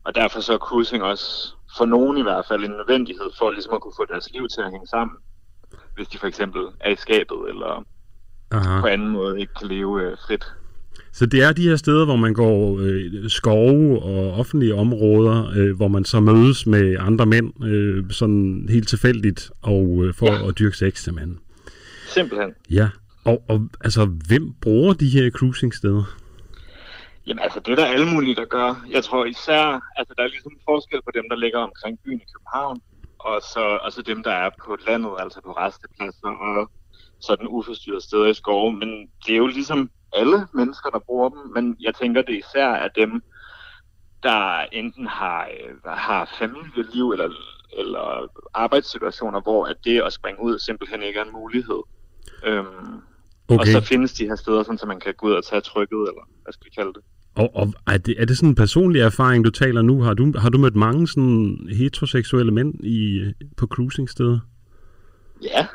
[0.03, 3.73] Og derfor så er cruising også for nogen i hvert fald en nødvendighed for ligesom
[3.73, 5.17] at kunne få deres liv til at hænge sammen.
[5.95, 7.84] Hvis de for eksempel er i skabet, eller
[8.51, 8.81] Aha.
[8.81, 10.45] på anden måde ikke kan leve øh, frit.
[11.12, 15.75] Så det er de her steder, hvor man går øh, skove og offentlige områder, øh,
[15.75, 20.47] hvor man så mødes med andre mænd, øh, sådan helt tilfældigt, og øh, for ja.
[20.47, 21.39] at dyrke sex simpelthen.
[22.07, 22.53] Simpelthen.
[22.69, 22.89] Ja,
[23.25, 26.03] og, og altså, hvem bruger de her cruising-steder?
[27.27, 28.86] Jamen altså, det er der alle mulige, der gør.
[28.91, 29.62] Jeg tror især,
[29.97, 32.81] altså der er ligesom forskel på dem, der ligger omkring byen i København,
[33.19, 36.71] og så, og så dem, der er på landet, altså på restepladser og
[37.21, 38.73] sådan uforstyrrede steder i skove.
[38.73, 38.89] Men
[39.25, 42.88] det er jo ligesom alle mennesker, der bruger dem, men jeg tænker, det især er
[42.88, 43.23] dem,
[44.23, 47.30] der enten har, øh, har familieliv eller,
[47.77, 51.82] eller arbejdssituationer, hvor at det at springe ud simpelthen ikke er en mulighed.
[52.45, 53.01] Øhm,
[53.47, 53.60] okay.
[53.60, 55.99] Og så findes de her steder, sådan, så man kan gå ud og tage trykket,
[55.99, 57.01] eller hvad skal vi kalde det.
[57.36, 60.01] Og, og er, det, er det sådan en personlig erfaring, du taler nu?
[60.01, 63.23] Har du, har du mødt mange sådan heteroseksuelle mænd i,
[63.58, 64.39] på cruisingsteder?
[65.41, 65.67] Ja,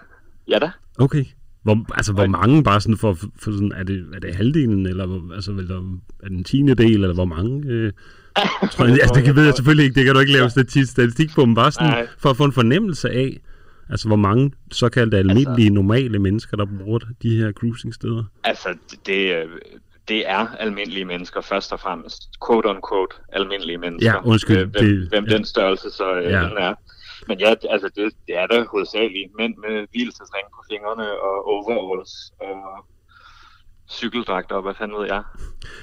[0.49, 0.71] ja da.
[0.99, 1.25] Okay.
[1.63, 5.35] Hvor, altså, hvor mange bare sådan for, for sådan, er det, er det halvdelen, eller
[5.35, 5.77] altså, eller,
[6.23, 7.69] er det en tiende del, eller hvor mange?
[7.69, 7.93] Øh,
[8.73, 11.31] tror jeg, altså, det kan ved jeg selvfølgelig ikke, det kan du ikke lave statistik
[11.35, 12.09] på, men bare sådan Nej.
[12.19, 13.41] for at få en fornemmelse af,
[13.91, 18.25] altså hvor mange såkaldte almindelige, altså, normale mennesker, der bruger de her cruising-steder?
[18.45, 18.69] Altså,
[19.07, 19.47] det,
[20.09, 22.23] det er almindelige mennesker først og fremmest.
[22.47, 24.13] Quote on quote, almindelige mennesker.
[24.13, 24.57] Ja, undskyld.
[24.57, 25.37] Hvem, det, hvem ja.
[25.37, 26.43] den størrelse så øh, ja.
[26.43, 26.75] den er.
[27.29, 32.13] Men ja, altså det, det er der hovedsageligt mænd med hvilesesring på fingrene og overalls
[32.41, 32.87] og
[33.91, 35.23] cykeldragter og hvad fanden ved jeg.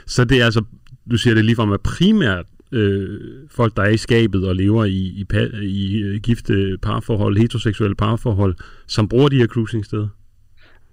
[0.08, 0.64] Så det er altså,
[1.12, 3.20] du siger det lige fra med primært øh,
[3.52, 5.26] folk, der er i skabet og lever i, i,
[5.62, 8.56] i øh, gifte parforhold, heteroseksuelle parforhold,
[8.88, 10.08] som bruger de her cruising-steder?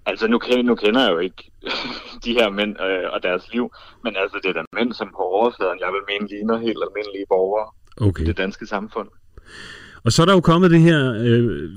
[0.05, 1.51] Altså, nu, nu kender jeg jo ikke
[2.25, 3.71] de her mænd øh, og deres liv,
[4.03, 7.25] men altså, det er da mænd, som på overfladen, jeg vil mene, ligner helt almindelige
[7.29, 7.67] borgere
[8.07, 8.23] okay.
[8.23, 9.09] i det danske samfund.
[10.07, 11.69] Og så er der jo kommet det her øh,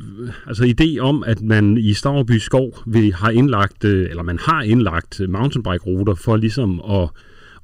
[0.46, 4.62] altså idé om, at man i Stavby Skov vil har indlagt, øh, eller man har
[4.62, 7.08] indlagt mountainbike-ruter for ligesom at,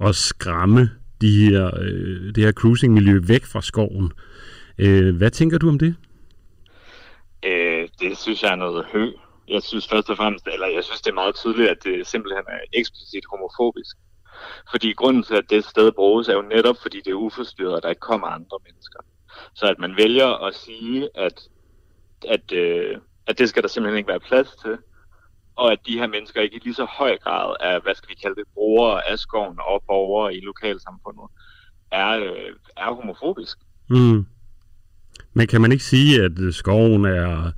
[0.09, 4.12] at skræmme de her, øh, det her cruising-miljø væk fra skoven.
[4.79, 5.94] Øh, hvad tænker du om det?
[7.44, 9.11] Øh, det synes jeg er noget hø.
[9.48, 12.44] Jeg synes først og fremmest, eller jeg synes det er meget tydeligt, at det simpelthen
[12.48, 13.96] er eksplicit homofobisk.
[14.70, 17.83] Fordi grunden til, at det sted bruges, er jo netop, fordi det er uforstyrret, og
[17.83, 19.00] der ikke kommer andre mennesker.
[19.55, 21.49] Så at man vælger at sige, at,
[22.29, 22.96] at, øh,
[23.27, 24.77] at det skal der simpelthen ikke være plads til,
[25.57, 28.14] og at de her mennesker ikke i lige så høj grad er, hvad skal vi
[28.14, 31.29] kalde det, brugere af skoven og borgere i lokalsamfundet,
[31.92, 33.59] er, øh, er homofobisk.
[33.90, 34.27] Mm.
[35.35, 37.53] Men kan man ikke sige, at øh, skoven er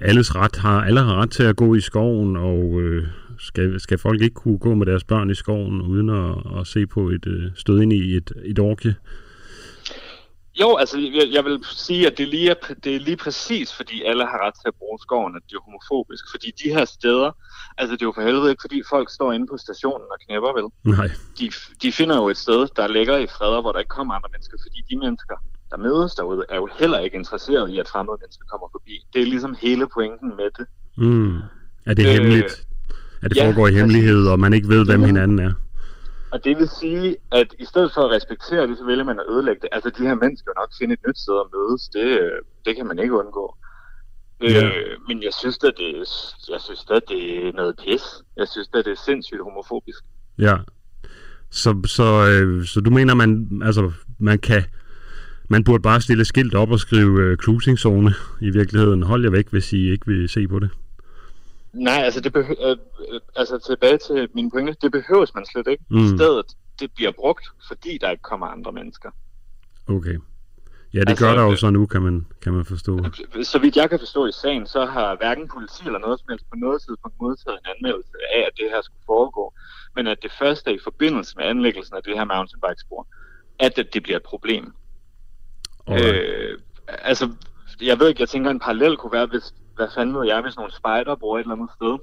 [0.00, 3.06] alles ret, har alle har ret til at gå i skoven, og øh,
[3.38, 6.86] skal, skal folk ikke kunne gå med deres børn i skoven, uden at, at se
[6.86, 8.94] på et øh, stød ind i et, et orke?
[10.60, 14.02] Jo, altså jeg, jeg vil sige, at det, lige er, det er lige præcis, fordi
[14.02, 16.24] alle har ret til at bruge skoven, at det er homofobisk.
[16.30, 17.30] Fordi de her steder,
[17.78, 20.52] altså det er jo for helvede ikke, fordi folk står inde på stationen og knæpper,
[20.58, 20.96] vel?
[20.96, 21.08] Nej.
[21.38, 21.46] De,
[21.82, 24.56] de finder jo et sted, der ligger i freder, hvor der ikke kommer andre mennesker,
[24.64, 25.36] fordi de mennesker,
[25.70, 28.94] der mødes derude, er jo heller ikke interesseret i, at fremmede mennesker kommer forbi.
[29.12, 30.66] Det er ligesom hele pointen med det.
[30.96, 31.36] Mm.
[31.86, 32.66] Er det øh, hemmeligt?
[33.22, 35.52] At det ja, foregår i hemmelighed, og man ikke ved, hvem hinanden er?
[36.36, 39.26] Og det vil sige, at i stedet for at respektere det, så vælger man at
[39.32, 39.68] ødelægge det.
[39.72, 41.82] Altså, de her mennesker jo nok finde et nyt sted at mødes.
[41.96, 42.06] Det,
[42.66, 43.56] det kan man ikke undgå.
[44.42, 44.64] Ja.
[44.64, 45.92] Øh, men jeg synes at det,
[46.52, 48.04] jeg synes at det er noget pis.
[48.36, 50.02] Jeg synes at det er sindssygt homofobisk.
[50.38, 50.56] Ja.
[51.50, 54.62] Så, så, øh, så du mener, man, altså, man kan
[55.48, 59.02] man burde bare stille skilt op og skrive øh, cruising zone i virkeligheden.
[59.02, 60.70] Hold jer væk, hvis I ikke vil se på det.
[61.76, 62.76] Nej, altså, det behø- øh,
[63.12, 65.84] øh, altså tilbage til min pointe, det behøves man slet ikke.
[65.90, 66.04] Mm.
[66.04, 66.46] I stedet,
[66.80, 69.10] det bliver brugt, fordi der ikke kommer andre mennesker.
[69.88, 70.18] Okay.
[70.94, 72.98] Ja, det altså, gør der jo så nu, kan man, kan man forstå.
[73.42, 76.50] Så vidt jeg kan forstå i sagen, så har hverken politi eller noget som helst
[76.50, 79.54] på noget tidspunkt modtaget en anmeldelse af, at det her skulle foregå.
[79.96, 83.06] Men at det første er i forbindelse med anlæggelsen af det her mountainbike-spor,
[83.58, 84.72] at det bliver et problem.
[85.90, 86.58] Øh,
[86.88, 87.30] altså,
[87.80, 90.56] jeg ved ikke, jeg tænker en parallel kunne være, hvis, hvad fanden ved jeg, hvis
[90.56, 91.98] nogle spejder bruger et eller andet sted,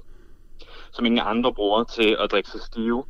[0.92, 3.04] som ingen andre bruger til at drikke sig stive,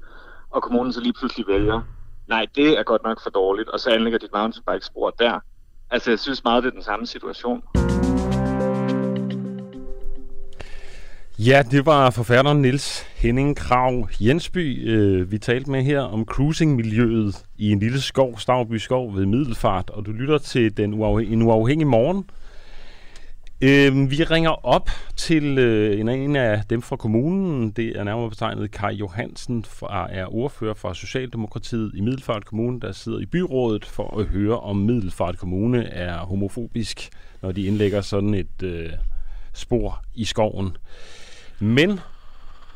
[0.51, 1.81] og kommunen så lige pludselig vælger,
[2.29, 5.41] nej, det er godt nok for dårligt, og så anlægger dit mountainbike-spor der.
[5.91, 7.63] Altså, jeg synes meget, det er den samme situation.
[11.39, 17.45] Ja, det var forfatteren Nils Henning Krav Jensby, øh, vi talte med her om cruisingmiljøet
[17.59, 21.43] i en lille skov, Stavby Skov ved Middelfart, og du lytter til den uafhæ- en
[21.43, 22.25] uafhængig morgen.
[23.67, 27.71] Øh, vi ringer op til øh, en, en af dem fra kommunen.
[27.71, 32.93] Det er nærmere betegnet Kai Johansen, fra, er ordfører for Socialdemokratiet i Middelfart Kommune, der
[32.93, 37.11] sidder i byrådet for at høre, om Middelfart Kommune er homofobisk,
[37.43, 38.91] når de indlægger sådan et øh,
[39.53, 40.77] spor i skoven.
[41.59, 42.01] Men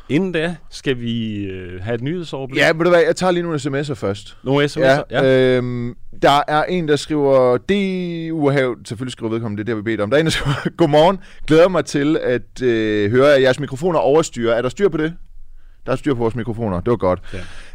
[0.08, 2.60] inden da skal vi øh, have et nyhedsoverblik.
[2.60, 4.36] Ja, ved du hvad, jeg tager lige nogle sms'er først.
[4.44, 4.80] Nogle sms'er?
[4.80, 5.56] Ja, ja.
[5.56, 9.90] Øhm, der er en, der skriver, det uhav, selvfølgelig skriver vedkommende, det er det, vi
[9.90, 10.10] bedt om.
[10.10, 13.98] Der er en, der skriver, godmorgen, glæder mig til at øh, høre, at jeres mikrofoner
[13.98, 14.54] overstyrer.
[14.54, 15.14] Er der styr på det?
[15.86, 17.20] Der er styr på vores mikrofoner, det var godt.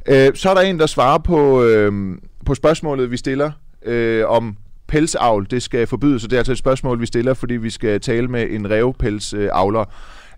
[0.08, 0.28] Ja.
[0.28, 3.52] Øh, så er der en, der svarer på, øh, på spørgsmålet, vi stiller
[3.86, 5.48] øh, om pelsavl.
[5.50, 8.28] Det skal forbydes, og det er altså et spørgsmål, vi stiller, fordi vi skal tale
[8.28, 9.88] med en revpelsavler øh,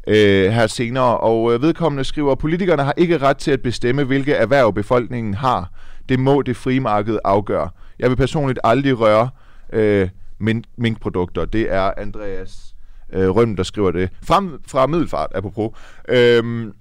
[0.08, 1.18] Øh, her senere.
[1.18, 5.70] Og øh, vedkommende skriver, politikerne har ikke ret til at bestemme, hvilke erhverv befolkningen har.
[6.10, 7.70] Det må det frie marked afgøre.
[8.00, 9.30] Jeg vil personligt aldrig røre
[9.74, 10.10] øh,
[10.42, 11.46] mink- minkprodukter.
[11.46, 12.76] Det er Andreas
[13.14, 14.10] øh, Røm, der skriver det.
[14.24, 15.70] Fra, fra Middelfart, apropos.
[16.10, 16.74] Øhm,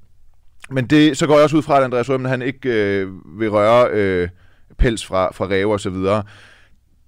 [0.71, 3.09] men det, så går jeg også ud fra, at Andreas Røm, han ikke øh,
[3.41, 4.29] vil røre øh,
[4.79, 6.23] pels fra, fra ræve og så videre.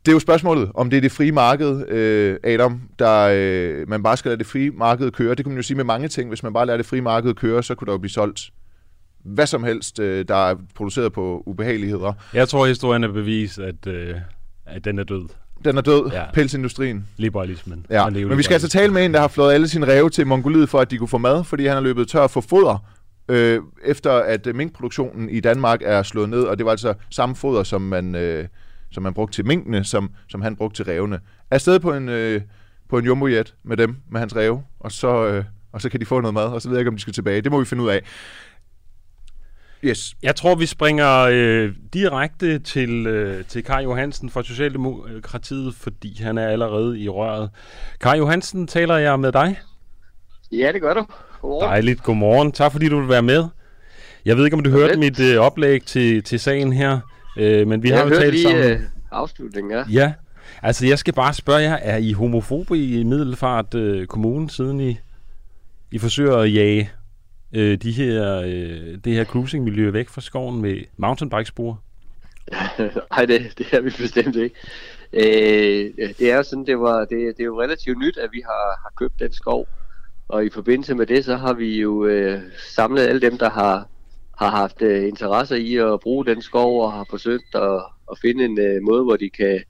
[0.07, 4.03] Det er jo spørgsmålet, om det er det frie marked, øh, Adam, der øh, man
[4.03, 5.35] bare skal lade det frie marked køre.
[5.35, 6.29] Det kan man jo sige med mange ting.
[6.29, 8.51] Hvis man bare lader det frie marked køre, så kunne der jo blive solgt
[9.25, 12.13] hvad som helst, øh, der er produceret på ubehageligheder.
[12.35, 14.15] Jeg tror, historien er bevis, at, øh,
[14.67, 15.29] at den er død.
[15.65, 16.23] Den er død, Ja.
[16.35, 17.07] pelsindustrien.
[17.17, 17.87] Liberalismen.
[17.91, 18.11] Ja.
[18.11, 20.69] Men vi skal altså tale med en, der har flået alle sine ræve til Mongoliet,
[20.69, 22.85] for at de kunne få mad, fordi han har løbet tør for foder,
[23.29, 27.63] øh, efter at minkproduktionen i Danmark er slået ned, og det var altså samme foder,
[27.63, 28.45] som man, øh,
[28.93, 31.21] som man brugte til minkene, som, som han brugte til rævene.
[31.51, 32.41] Er sted på en, øh,
[32.89, 36.07] på en jumbojet med dem, med hans ræve, og så, øh, og så kan de
[36.07, 37.41] få noget mad, og så ved jeg ikke, om de skal tilbage.
[37.41, 38.03] Det må vi finde ud af.
[39.85, 40.17] Yes.
[40.23, 46.39] Jeg tror, vi springer øh, direkte til, øh, til Kai Johansen fra Socialdemokratiet, fordi han
[46.39, 47.51] er allerede i røret.
[48.01, 49.61] Kai Johansen, taler jeg med dig?
[50.53, 51.07] Ja, det gør du.
[51.41, 51.69] Godmorgen.
[51.69, 52.53] Dejligt, godmorgen.
[52.53, 53.45] Tak fordi du vil være med.
[54.25, 57.01] Jeg ved ikke, om du hørte mit øh, oplæg til, til sagen her,
[57.37, 58.71] øh, men vi jeg har jo talt lige sammen.
[58.71, 59.85] øh, afslutningen, ja.
[59.93, 60.13] Ja,
[60.63, 64.99] altså jeg skal bare spørge jer, er I homofobe i Middelfart øh, Kommune, siden I,
[65.93, 66.91] I forsøger at jage
[67.53, 71.83] øh, de her, øh, det her cruisingmiljø væk fra skoven med mountainbikespor?
[73.11, 74.55] Nej, det, det er vi bestemt ikke.
[75.13, 78.43] Øh, det er jo sådan, det, var, det, det er jo relativt nyt, at vi
[78.45, 79.69] har, har købt den skov.
[80.29, 82.41] Og i forbindelse med det, så har vi jo øh,
[82.75, 83.89] samlet alle dem, der har,
[84.37, 88.45] har haft øh, interesse i at bruge den skov og har forsøgt at, at finde
[88.45, 89.61] en øh, måde, hvor de kan,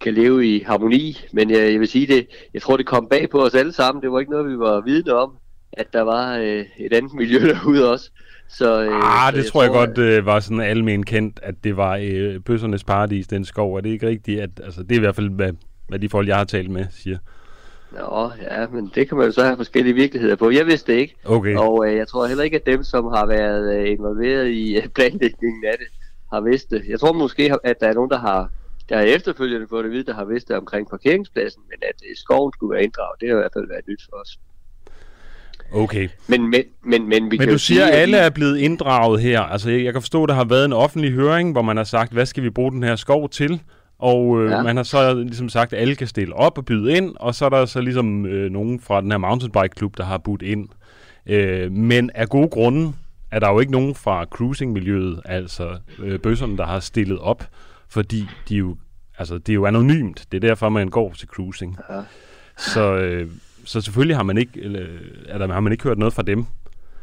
[0.00, 1.20] kan leve i harmoni.
[1.32, 4.02] Men jeg, jeg vil sige det, jeg tror det kom bag på os alle sammen.
[4.02, 5.36] Det var ikke noget, vi var vidne om,
[5.72, 8.10] at der var øh, et andet miljø derude også.
[8.48, 11.76] Så, øh, Ah, så det tror jeg godt øh, var sådan almen kendt, at det
[11.76, 13.74] var øh, bøssernes paradis, den skov.
[13.74, 14.40] Er det ikke rigtigt?
[14.40, 15.52] At, altså, det er i hvert fald, hvad,
[15.88, 17.18] hvad de folk, jeg har talt med, siger.
[17.94, 20.50] Nå, ja, men det kan man jo så have forskellige virkeligheder på.
[20.50, 21.56] Jeg vidste det ikke, Okay.
[21.56, 24.88] og øh, jeg tror heller ikke, at dem, som har været øh, involveret i øh,
[24.88, 25.86] planlægningen af det,
[26.32, 26.82] har vidst det.
[26.88, 28.50] Jeg tror måske, at der er nogen, der har
[28.88, 32.02] der har efterfølgende fået det at vide, der har vidst det omkring parkeringspladsen, men at
[32.10, 34.38] øh, skoven skulle være inddraget, det har i hvert fald været nyt for os.
[35.72, 36.08] Okay.
[36.26, 39.20] Men, men, men, men vi Men kan du siger, sige, at alle er blevet inddraget
[39.20, 39.40] her.
[39.40, 41.84] Altså, jeg, jeg kan forstå, at der har været en offentlig høring, hvor man har
[41.84, 43.62] sagt, hvad skal vi bruge den her skov til?
[43.98, 44.62] Og øh, ja.
[44.62, 47.44] Man har så ligesom sagt, at alle kan stille op og byde ind, og så
[47.44, 50.68] er der så ligesom øh, nogen fra den her mountainbike-klub, der har budt ind.
[51.26, 52.92] Øh, men af gode grunde
[53.30, 57.44] er der jo ikke nogen fra cruising-miljøet, altså øh, bøsserne, der har stillet op,
[57.88, 58.76] fordi de jo,
[59.18, 60.26] altså, det er jo anonymt.
[60.32, 61.78] Det er derfor, man går til cruising.
[61.90, 62.00] Ja.
[62.56, 63.30] Så, øh,
[63.64, 64.86] så selvfølgelig har man, ikke, eller,
[65.28, 66.46] er der, har man ikke hørt noget fra dem.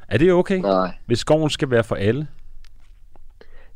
[0.07, 0.59] Er det okay?
[0.59, 2.27] Nej, Hvis skoven skal være for alle?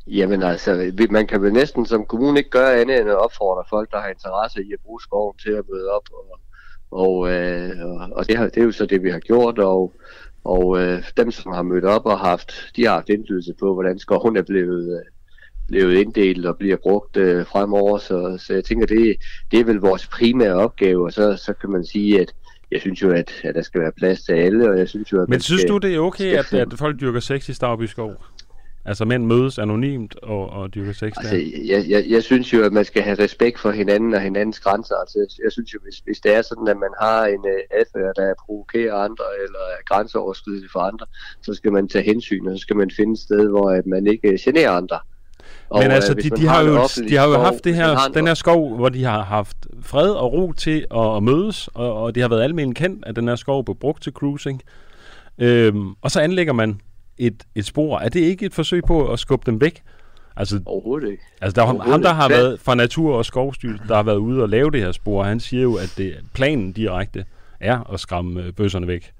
[0.06, 3.90] Jamen altså, man kan vel næsten som kommune ikke gøre andet end at opfordre folk,
[3.90, 6.08] der har interesse i at bruge skoven til at møde op.
[6.12, 6.40] Og,
[6.90, 7.70] og, øh,
[8.12, 9.94] og, det, har, det er jo så det, vi har gjort, og,
[10.44, 13.98] og øh, dem, som har mødt op og haft, de har haft indflydelse på, hvordan
[13.98, 15.04] skoven er blevet, øh,
[15.68, 17.98] blevet inddelt og bliver brugt øh, fremover.
[17.98, 19.16] Så, så jeg tænker, det,
[19.50, 22.34] det er vel vores primære opgave, og så, så kan man sige, at
[22.70, 25.22] jeg synes jo, at, at der skal være plads til alle, og jeg synes jo,
[25.22, 27.84] at Men synes skal, du, det er okay, at, at folk dyrker sex i Stavby
[27.84, 28.14] Skov?
[28.88, 31.42] Altså mænd mødes anonymt og, og dyrker sex Altså, der?
[31.64, 34.94] jeg, jeg, jeg synes jo, at man skal have respekt for hinanden og hinandens grænser.
[34.96, 38.14] Altså, jeg- synes jo, hvis, hvis det er sådan, at man har en uh, adfærd,
[38.16, 41.06] der provokerer andre eller er grænseoverskridende for andre,
[41.42, 44.06] så skal man tage hensyn, og så skal man finde et sted, hvor at man
[44.06, 44.98] ikke øh, generer andre.
[45.68, 47.74] Og, Men altså, øh, hvis de, de, har en jo, de har jo haft det
[47.74, 51.16] her, har en den her skov, hvor de har haft fred og ro til at,
[51.16, 54.02] at mødes, og, og det har været almindeligt kendt, at den her skov blev brugt
[54.02, 54.62] til cruising.
[55.38, 56.80] Øhm, og så anlægger man
[57.18, 57.98] et, et spor.
[57.98, 59.82] Er det ikke et forsøg på at skubbe dem væk?
[60.36, 61.22] Altså, Overhovedet ikke.
[61.40, 64.16] altså der er ham, Overhovedet der har været fra Natur- og Skovstyrelsen, der har været
[64.16, 67.24] ude og lave det her spor, han siger jo, at det, planen direkte
[67.60, 69.12] er at skræmme øh, bøsserne væk.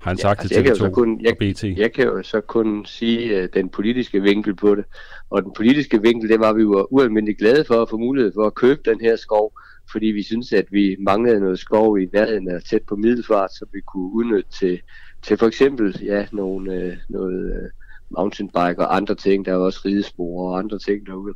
[0.00, 1.64] Har han Ja, sagt altså, til jeg kan TV2 jo så kun- jeg- og BT.
[1.64, 4.84] Jeg kan jo så kun sige uh, den politiske vinkel på det.
[5.30, 8.46] Og den politiske vinkel, det var vi jo ualmindeligt glade for at få mulighed for
[8.46, 9.52] at købe den her skov,
[9.92, 13.68] fordi vi synes, at vi manglede noget skov i nærheden af tæt på middelfart, som
[13.72, 14.80] vi kunne udnytte til,
[15.22, 17.70] til for eksempel ja, nogle, øh, noget øh,
[18.10, 19.44] mountainbike og andre ting.
[19.44, 21.34] Der er jo også ridespor og andre ting derude.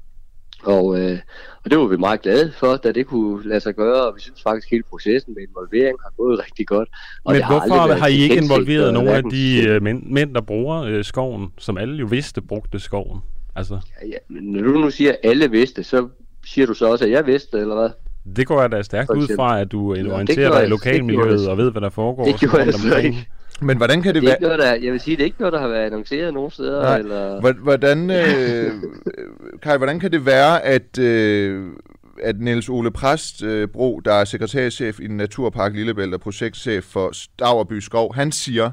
[0.63, 1.19] Og, øh,
[1.65, 4.21] og det var vi meget glade for, da det kunne lade sig gøre, og vi
[4.21, 6.89] synes faktisk, at hele processen med involvering har gået rigtig godt.
[7.25, 10.35] Og Men har hvorfor været har I ikke involveret nogle af de øh, mænd, mænd,
[10.35, 13.21] der bruger øh, skoven, som alle jo vidste brugte skoven?
[13.57, 16.09] Altså, Ja, men når du nu siger, at alle vidste, så
[16.45, 17.91] siger du så også, at jeg vidste, eller hvad?
[18.37, 21.59] det går jeg da stærkt ud fra, at du orienterer gjorde dig i lokalmiljøet og
[21.59, 22.25] ved, hvad der foregår.
[22.25, 23.29] det gjorde jeg så ikke.
[23.61, 24.41] Men hvordan kan det, Det være...
[24.41, 26.83] noget, der, jeg vil sige, det er ikke noget, der har været annonceret nogen steder,
[26.83, 26.99] Nej.
[26.99, 27.41] eller...
[27.41, 28.73] Hvor- Hvordan, øh,
[29.63, 31.67] Kai, hvordan kan det være, at, øh,
[32.23, 37.11] at Niels Ole Præst øh, Bro, der er sekretærchef i Naturpark Lillebælt og projektchef for
[37.13, 38.71] Staverby Skov, han siger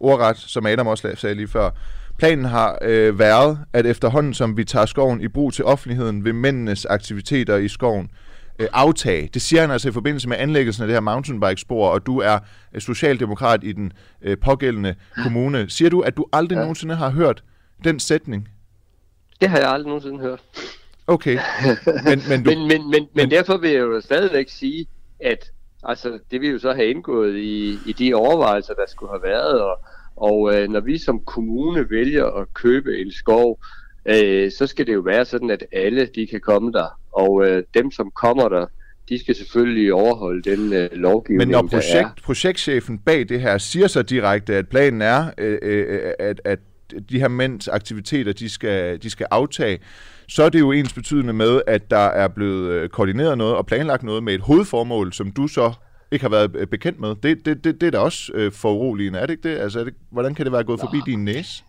[0.00, 1.70] ordret, som Adam også sagde lige før,
[2.18, 6.34] planen har øh, været, at efterhånden som vi tager skoven i brug til offentligheden, vil
[6.34, 8.08] mændenes aktiviteter i skoven
[8.58, 9.30] øh, aftage.
[9.34, 12.38] Det siger han altså i forbindelse med anlæggelsen af det her mountainbike-spor, og du er
[12.74, 15.70] øh, socialdemokrat i den øh, pågældende kommune.
[15.70, 16.60] Siger du, at du aldrig ja.
[16.60, 16.64] Ja.
[16.64, 17.44] nogensinde har hørt
[17.84, 18.48] den sætning?
[19.40, 20.40] Det har jeg aldrig nogensinde hørt.
[21.06, 21.38] Okay,
[22.04, 22.50] men, men du...
[22.50, 24.86] Men, men, men, men derfor vil jeg jo stadigvæk sige,
[25.20, 25.50] at
[25.82, 29.60] altså, det vil jo så have indgået i, i de overvejelser, der skulle have været,
[29.60, 29.78] og,
[30.16, 33.60] og øh, når vi som kommune vælger at købe en skov,
[34.06, 37.62] øh, så skal det jo være sådan, at alle de kan komme der, og øh,
[37.74, 38.66] dem som kommer der,
[39.08, 41.80] de skal selvfølgelig overholde den øh, lovgivning, Men når der er.
[41.80, 46.58] projekt, projektchefen bag det her siger så direkte, at planen er, øh, øh, at, at
[47.10, 49.78] de her mænds aktiviteter, de skal, de skal aftage,
[50.28, 53.66] så er det jo ens betydende med, at der er blevet øh, koordineret noget og
[53.66, 55.72] planlagt noget med et hovedformål, som du så
[56.12, 57.14] ikke har været øh, bekendt med.
[57.22, 59.58] Det, det, det, det er da også øh, foruroligende, er det ikke det?
[59.58, 61.64] Altså, er det, hvordan kan det være gået forbi din næse?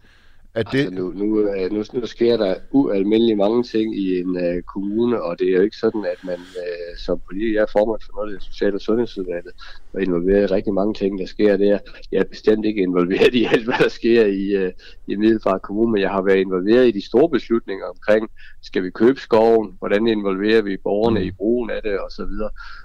[0.56, 4.30] At det, Altså, nu, nu, øh, nu, nu sker der ualmindeligt mange ting i en
[4.30, 7.72] uh, kommune, og det er jo ikke sådan, at man uh, som politiker, jeg er
[7.72, 9.54] formand for noget af det sociale og sundhedsudvalget,
[9.94, 11.80] og involveret i rigtig mange ting, der sker der.
[12.12, 14.72] Jeg er bestemt ikke involveret i alt, hvad der sker i, uh,
[15.08, 18.30] i Middelfart Kommune, men jeg har været involveret i de store beslutninger omkring,
[18.62, 22.34] skal vi købe skoven, hvordan involverer vi borgerne i brugen af det, osv.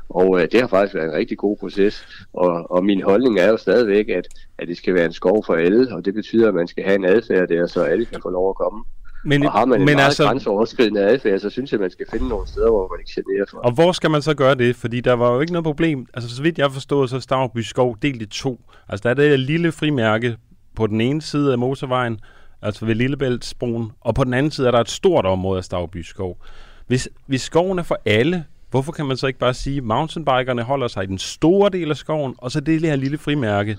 [0.08, 3.48] Og uh, det har faktisk været en rigtig god proces, og, og min holdning er
[3.48, 4.28] jo stadigvæk, at,
[4.58, 6.94] at det skal være en skov for alle, og det betyder, at man skal have
[6.94, 8.84] en adfærd der, så alle kan få lov at komme.
[9.24, 12.06] Men, Og har man en men meget altså, grænseoverskridende adfærd, så synes jeg, man skal
[12.10, 13.58] finde nogle steder, hvor man ikke generer for.
[13.58, 14.76] og hvor skal man så gøre det?
[14.76, 16.06] Fordi der var jo ikke noget problem.
[16.14, 18.60] Altså, så vidt jeg forstod, så er Stavby Skov delt i to.
[18.88, 20.36] Altså, der er det her lille frimærke
[20.76, 22.20] på den ene side af motorvejen,
[22.62, 26.02] altså ved Lillebæltsbroen, og på den anden side er der et stort område af Stavby
[26.02, 26.38] Skov.
[26.86, 30.62] Hvis, hvis skoven er for alle, hvorfor kan man så ikke bare sige, at mountainbikerne
[30.62, 33.78] holder sig i den store del af skoven, og så det her lille frimærke,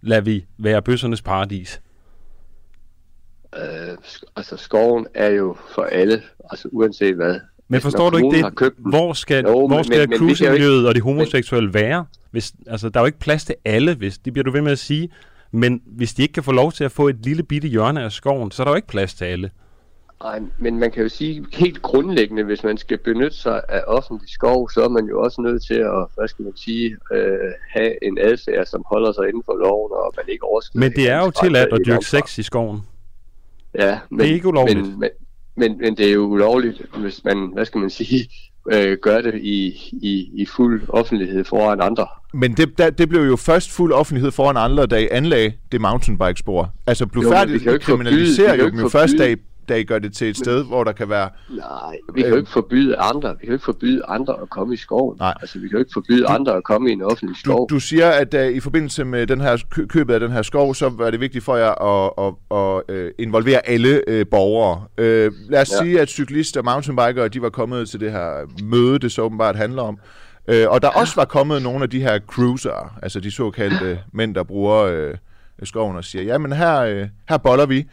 [0.00, 1.80] lader vi være bøssernes paradis?
[3.56, 3.96] Øh,
[4.36, 7.40] altså, skoven er jo for alle, altså uanset hvad.
[7.68, 8.72] Men forstår du ikke det?
[8.78, 12.04] Hvor skal, Jo, hvor men- skal men- men cruisingmiljøet og de homoseksuelle være?
[12.30, 14.72] Hvis, altså, der er jo ikke plads til alle, hvis det bliver du ved med
[14.72, 15.10] at sige.
[15.52, 18.12] Men hvis de ikke kan få lov til at få et lille bitte hjørne af
[18.12, 19.50] skoven, så er der jo ikke plads til alle.
[20.24, 24.30] Ej, men man kan jo sige helt grundlæggende, hvis man skal benytte sig af offentlig
[24.30, 27.38] skov, så er man jo også nødt til at, hvad skal man sige, øh,
[27.70, 31.10] have en adfærd, som holder sig inden for loven, og man ikke overskrider Men det
[31.10, 32.80] er jo tilladt at dyrke sex i skoven.
[33.74, 34.78] Ja, men, Det er ikke ulovligt.
[34.78, 35.10] Men, men,
[35.56, 38.28] men, men det er jo ulovligt, hvis man, hvad skal man sige,
[38.72, 42.06] øh, gør det i, i, i fuld offentlighed foran andre.
[42.34, 45.80] Men det, der, det blev jo først fuld offentlighed foran andre, da I anlagde det
[45.80, 46.70] mountainbike-spor.
[46.86, 49.36] Altså, blufærdigt kriminaliserer jo dem jo først, da I,
[49.68, 51.28] forbyde- da I gør det til et sted, hvor der kan være...
[51.50, 53.30] Nej, vi kan jo ikke forbyde andre.
[53.30, 55.16] Vi kan jo ikke forbyde andre at komme i skoven.
[55.20, 55.34] Nej.
[55.40, 57.68] Altså, vi kan jo ikke forbyde andre at komme i en offentlig Du, skov.
[57.70, 60.74] du siger, at uh, i forbindelse med den her kø- købet af den her skov,
[60.74, 61.70] så var det vigtigt for jer
[62.06, 64.76] at, at, at uh, involvere alle uh, borgere.
[64.98, 65.04] Uh,
[65.50, 65.84] lad os ja.
[65.84, 68.30] Sige, at cyklister og mountainbikere, de var kommet til det her
[68.64, 69.98] møde, det så åbenbart handler om.
[70.52, 74.34] Uh, og der også var kommet nogle af de her cruiser, altså de såkaldte mænd,
[74.34, 75.14] der bruger uh,
[75.62, 77.84] skoven og siger, jamen her, her boller vi.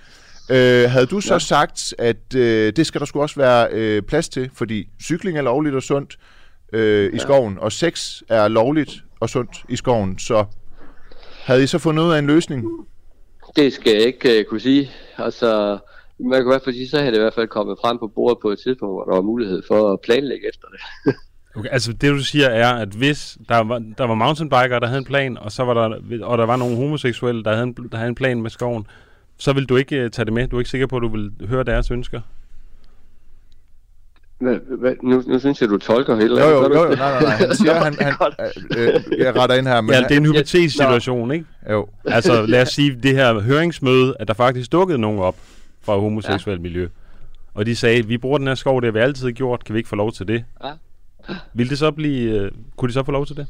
[0.52, 1.40] Øh, havde du så ja.
[1.40, 5.42] sagt, at øh, det skal der skulle også være øh, plads til, fordi cykling er
[5.42, 6.18] lovligt og sundt
[6.74, 7.18] øh, i Ja.
[7.18, 10.46] skoven, og sex er lovligt og sundt i skoven, så
[11.44, 12.66] havde I så fundet ud af en løsning?
[13.56, 14.92] Det skal jeg ikke uh, kunne sige.
[15.18, 15.78] Altså,
[16.20, 18.08] man kan i hvert fald sige, så havde det i hvert fald kommet frem på
[18.16, 20.80] bordet på et tidspunkt, hvor der var mulighed for at planlægge efter det.
[21.58, 24.98] Okay, altså det du siger er, at hvis der var, der var mountainbikere, der havde
[24.98, 27.98] en plan, og så var der, og der var nogle homoseksuelle, der havde en, der
[27.98, 28.88] havde en plan med skoven,
[29.38, 30.48] så vil du ikke uh, tage det med?
[30.48, 32.22] Du er ikke sikker på, at du vil høre deres ønsker?
[34.40, 36.98] Hvad, hvad, nu, nu synes jeg, du tolker helt Jo, jo, jo, jo det?
[36.98, 37.36] nej, nej, nej.
[37.36, 38.36] Han siger, han, er han, godt.
[38.78, 41.46] øh, jeg retter ind her, men Men ja, det er en hypotetisk situation, ikke?
[41.72, 41.88] jo.
[42.06, 45.36] Altså lad os sige, det her høringsmøde, at der faktisk dukkede nogen op
[45.82, 46.62] fra homoseksuelt ja.
[46.62, 46.88] miljø.
[47.54, 49.80] Og de sagde, vi bruger den her skov, det har vi altid gjort, kan vi
[49.80, 50.46] ikke få lov til det?
[50.64, 50.72] Ja.
[51.54, 53.48] Vil det så blive, uh, kunne de så få lov til det?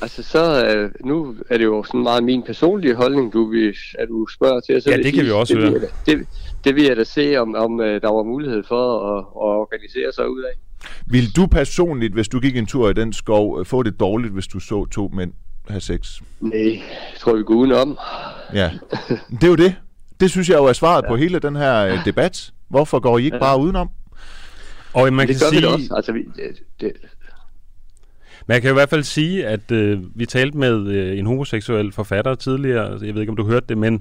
[0.00, 4.08] Altså så, øh, nu er det jo sådan meget min personlige holdning, du vil, at
[4.08, 4.82] du spørger til.
[4.82, 5.80] Så Ja, det kan vi også det høre.
[5.80, 6.26] da- Det,
[6.64, 10.12] det vil jeg da se, om, om øh, der var mulighed for at, at organisere
[10.12, 10.52] sig ud af.
[11.06, 14.32] Vil du personligt, hvis du gik en tur i den skov, øh, få det dårligt,
[14.32, 15.32] hvis du så to mænd
[15.68, 16.20] have sex?
[16.40, 16.58] Nej,
[17.12, 17.98] jeg tror vi går udenom.
[18.54, 18.70] Ja,
[19.30, 19.74] det er jo det.
[20.20, 21.08] Det synes jeg jo er svaret ja.
[21.08, 22.50] på hele den her øh, debat.
[22.68, 23.40] Hvorfor går I ikke Ja.
[23.42, 23.88] bare udenom?
[24.94, 25.94] Og man Men kan det gør sige, vi da også.
[25.96, 26.92] Altså, vi, det, det,
[28.46, 32.34] Man kan i hvert fald sige, at øh, vi talte med øh, en homoseksuel forfatter
[32.34, 34.00] tidligere, jeg ved ikke, om du hørte det, men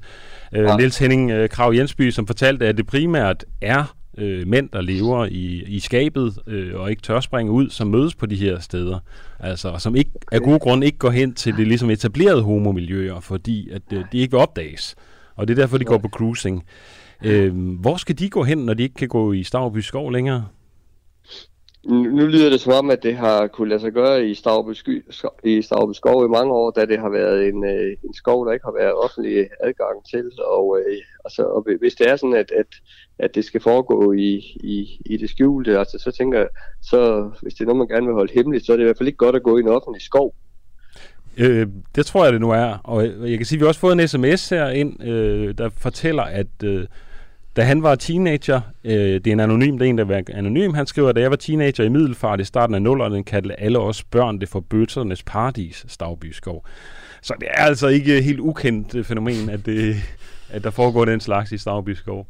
[0.53, 0.77] øh, Ja.
[0.77, 5.25] Niels Henning øh, Krav Jensby, som fortalte, at det primært er øh, mænd, der lever
[5.25, 8.99] i, i skabet øh, og ikke tør springe ud, som mødes på de her steder.
[9.39, 13.69] Altså, som ikke af gode grunde ikke går hen til det ligesom etablerede homomiljøer, fordi
[13.69, 14.95] at øh, de ikke vil opdages.
[15.35, 16.63] Og det er derfor, de går på cruising.
[17.23, 20.45] Øh, hvor skal de gå hen, når de ikke kan gå i Stavby skov længere?
[21.85, 24.73] Nu, nu lyder det som om, at det har kunne lade sig gøre i Stavby,
[25.43, 28.53] i Stavby skov i mange år, da det har været en, øh, en skov, der
[28.53, 30.31] ikke har været offentlig adgang til.
[30.45, 32.67] Og, øh, altså, og hvis det er sådan, at, at,
[33.19, 36.47] at det skal foregå i, i, i det skjulte, altså, så tænker jeg,
[36.81, 38.97] så hvis det er noget, man gerne vil holde hemmeligt, så er det i hvert
[38.97, 40.35] fald ikke godt at gå i en offentlig skov.
[41.37, 42.77] Øh, det tror jeg, det nu er.
[42.83, 45.69] Og jeg kan sige, at vi har også fået en sms her ind, øh, der
[45.69, 46.85] fortæller, at øh,
[47.55, 50.73] da han var teenager, øh, det er en anonym, det er en, der er anonym,
[50.73, 53.79] han skriver, at da jeg var teenager i Middelfart i starten af nullerne, kaldte alle
[53.79, 56.65] os børn det for bøtternes paradis, Stavby Skov.
[57.21, 59.95] Så det er altså ikke helt ukendt øh, fænomen, at, det,
[60.49, 62.27] at der foregår den slags i Stavby Skov.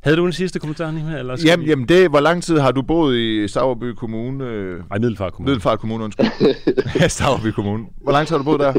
[0.00, 1.18] Havde du en sidste kommentar, Nima?
[1.18, 4.44] Eller skal Jamen, vi- jamen det, hvor lang tid har du boet i Stavreby Kommune?
[4.44, 5.48] Øh, Ej, Middelfart Kommune.
[5.50, 6.26] Middelfart Kommune, undskyld.
[7.00, 7.84] ja, Stavreby Kommune.
[8.02, 8.72] Hvor lang tid har du boet der?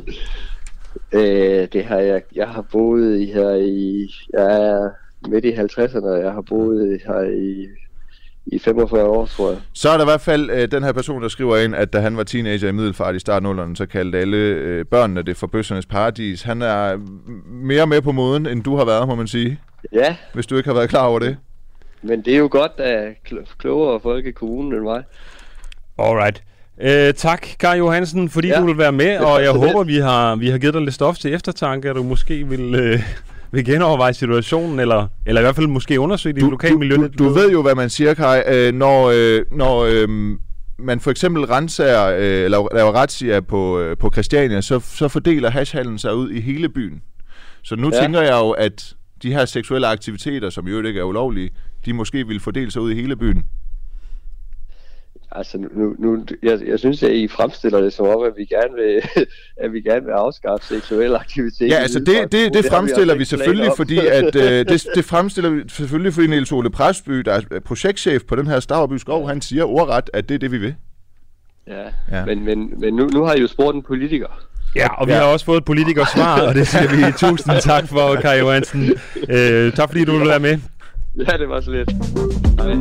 [1.14, 4.90] Øh, det har jeg, jeg har boet i her i, jeg er
[5.28, 7.68] midt i 50'erne, og jeg har boet her i,
[8.46, 9.60] i 45 år, tror jeg.
[9.74, 12.00] Så er der i hvert fald øh, den her person, der skriver ind, at da
[12.00, 15.38] han var teenager i Middelfart i starten af 00'erne, så kaldte alle øh, børnene det
[15.38, 16.42] for bøssernes paradis.
[16.42, 16.98] Han er
[17.52, 19.60] mere med på moden, end du har været, må man sige.
[19.94, 21.38] Ja, Hvis du ikke har været klar over det.
[22.02, 25.04] men det er jo godt, at kl- klogere folk i kommunen end mig.
[26.00, 26.44] Alright.
[26.82, 28.60] Øh, tak, Kai Johansen, fordi ja.
[28.60, 31.18] Du vil være med, og jeg håber, vi har, vi har givet dig lidt stof
[31.18, 33.00] til eftertanke, at du måske vil, øh,
[33.52, 36.96] vil genoverveje situationen, eller, eller i hvert fald måske undersøge dit lokale miljø.
[36.96, 38.42] du, du ved jo, hvad man siger, Kai.
[38.48, 40.38] Øh, når øh, når øh,
[40.80, 45.50] man for eksempel renser, øh, eller laver razzia på, øh, på Christiania, så, så fordeler
[45.50, 47.02] hashhallen sig ud i hele byen.
[47.64, 47.96] Så nu ja.
[47.96, 48.02] Ja.
[48.02, 48.94] tænker jeg jo, at
[49.24, 51.50] de her seksuelle aktiviteter, som jo ikke er ulovlige,
[51.86, 53.44] de måske vil fordele sig ud i hele byen.
[55.36, 58.74] Altså, nu, nu, jeg, jeg synes, at I fremstiller det som om, at vi gerne
[58.76, 59.02] vil,
[59.64, 61.70] at vi gerne vil afskaffe seksuel aktivitet.
[61.70, 65.50] Ja, altså det, det, det vi fremstiller vi selvfølgelig, fordi at øh, det, det fremstiller
[65.50, 69.42] vi selvfølgelig, fordi Niels Ole Presby, der er projektchef på den her Stavreby Skov, han
[69.42, 70.76] siger ordret, at det er det, vi vil.
[71.68, 72.26] Ja, Ja.
[72.26, 74.28] men, men, men nu, nu har I jo spurgt en politiker.
[74.76, 75.18] Ja, og vi Ja.
[75.20, 78.90] har også fået et politikers svar, og det siger vi tusind tak for, Kai Johansen.
[79.30, 80.58] Øh, tak fordi du vil være med.
[81.18, 81.92] Ja, det var så lidt.
[82.62, 82.76] Hej.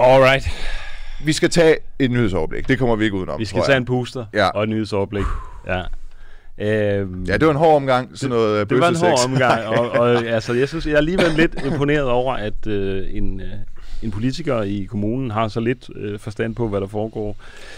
[0.00, 0.48] Alright.
[1.24, 2.68] Vi skal tage et nyhedsoverblik.
[2.68, 3.38] Det kommer vi ikke udenom.
[3.40, 4.48] Vi skal tage en puster Ja.
[4.48, 5.24] og et nyhedsoverblik.
[5.66, 5.82] Ja.
[6.58, 9.64] Øhm, Ja, det var en hård omgang, sådan noget øh, Det var en hård omgang,
[9.66, 13.46] og, og altså, jeg synes, jeg er alligevel lidt imponeret over, at øh, en, øh,
[14.02, 17.36] en politiker i kommunen har så lidt øh, forstand på, hvad der foregår.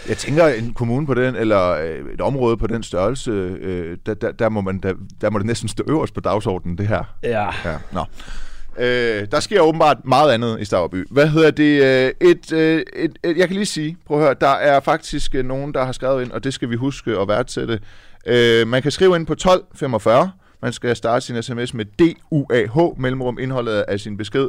[0.09, 4.13] Jeg tænker, en kommune på den, eller øh, et område på den størrelse, øh, der,
[4.13, 7.03] der, der, må man, der, der må det næsten stå øverst på dagsordenen, det her.
[7.23, 7.45] Ja.
[7.65, 8.03] Ja, nå.
[8.79, 11.07] Øh, der sker åbenbart meget andet i Stavreby.
[11.11, 11.83] Hvad hedder det?
[11.83, 15.35] Øh, et, øh, et, et, jeg kan lige sige, prøv at høre, der er faktisk
[15.35, 17.79] øh, nogen, der har skrevet ind, og det skal vi huske at værdsætte.
[18.27, 20.31] Øh, man kan skrive ind på 1245.
[20.61, 24.47] Man skal starte sin sms med DUAH, mellemrum indholdet af sin besked.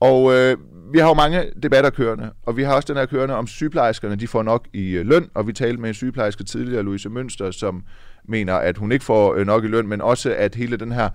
[0.00, 0.56] Og øh,
[0.92, 4.16] vi har jo mange debatter kørende, og vi har også den her kørende om sygeplejerskerne,
[4.16, 7.50] de får nok i øh, løn, og vi talte med en sygeplejerske tidligere, Louise Mønster,
[7.50, 7.82] som
[8.28, 11.08] mener, at hun ikke får øh, nok i løn, men også at hele den her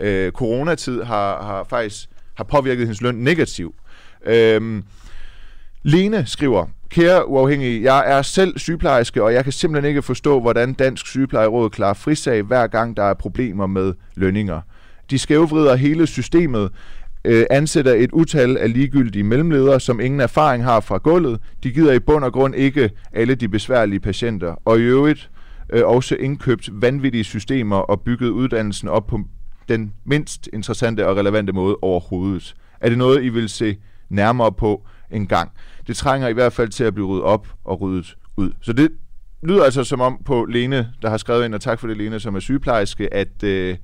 [0.00, 3.74] øh, coronatid har, har faktisk har påvirket hendes løn negativt.
[4.26, 4.84] Øhm,
[5.82, 10.72] Lene skriver, Kære uafhængige, jeg er selv sygeplejerske, og jeg kan simpelthen ikke forstå, hvordan
[10.72, 14.60] Dansk Sygeplejeråd klarer frisag, hver gang der er problemer med lønninger.
[15.10, 16.70] De skævvrider hele systemet,
[17.24, 21.40] øh, ansætter et utal af ligegyldige mellemledere, som ingen erfaring har fra gulvet.
[21.62, 24.54] De gider i bund og grund ikke alle de besværlige patienter.
[24.64, 25.30] Og i øvrigt
[25.72, 29.20] øh, også indkøbt vanvittige systemer og bygget uddannelsen op på
[29.68, 32.54] den mindst interessante og relevante måde overhovedet.
[32.80, 33.76] Er det noget, I vil se
[34.08, 35.52] nærmere på en gang?
[35.86, 38.52] Det trænger i hvert fald til at blive ryddet op og ryddet ud.
[38.60, 38.90] Så det
[39.42, 42.20] lyder altså som om på Lene, der har skrevet ind, og tak for det Lene,
[42.20, 43.76] som er sygeplejerske, at øh,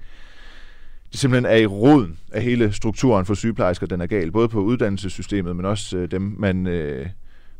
[1.12, 4.32] det simpelthen er i roden af hele strukturen for sygeplejersker, den er gal.
[4.32, 7.06] Både på uddannelsessystemet, men også øh, dem, man, øh,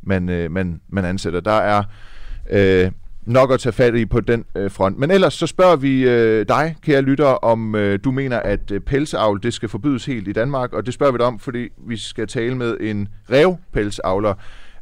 [0.02, 1.40] man, øh, man, man ansætter.
[1.40, 1.82] Der er
[2.50, 2.90] øh,
[3.26, 4.98] nok at tage fat i på den øh, front.
[4.98, 8.80] Men ellers så spørger vi øh, dig, kære lytter, om øh, du mener, at øh,
[8.80, 10.72] pelsavl det skal forbydes helt i Danmark.
[10.72, 14.34] Og det spørger vi dig om, fordi vi skal tale med en revpelsavler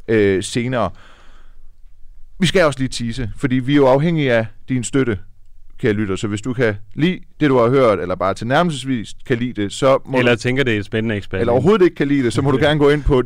[0.08, 0.90] øh, senere.
[2.40, 5.18] Vi skal også lige tease, fordi vi er jo afhængige af din støtte,
[5.78, 6.16] kære lytter.
[6.16, 9.62] Så hvis du kan lide det, du har hørt, eller bare til nærmelsesvis kan lide
[9.62, 11.42] det, så må Eller du, tænker, det er et spændende eksperiment.
[11.42, 13.22] eller overhovedet ikke kan lide det, så må du gerne gå ind på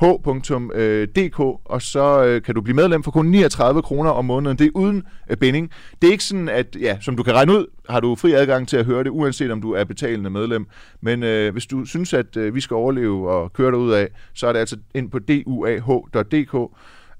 [0.00, 4.58] h.dk, øh, og så øh, kan du blive medlem for kun 39 kroner om måneden.
[4.58, 5.70] Det er uden øh, binding.
[6.02, 8.68] Det er ikke sådan, at, ja, som du kan regne ud, har du fri adgang
[8.68, 10.66] til at høre det, uanset om du er betalende medlem.
[11.00, 14.08] Men øh, hvis du synes, at øh, vi skal overleve og køre dig ud af,
[14.34, 16.72] så er det altså ind på duah.dk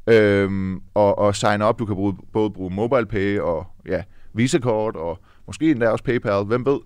[0.07, 1.79] øhm, og, og sign op.
[1.79, 4.03] Du kan bruge, både bruge MobilePay og ja,
[4.35, 6.79] Visa-kort og måske endda også PayPal, hvem ved.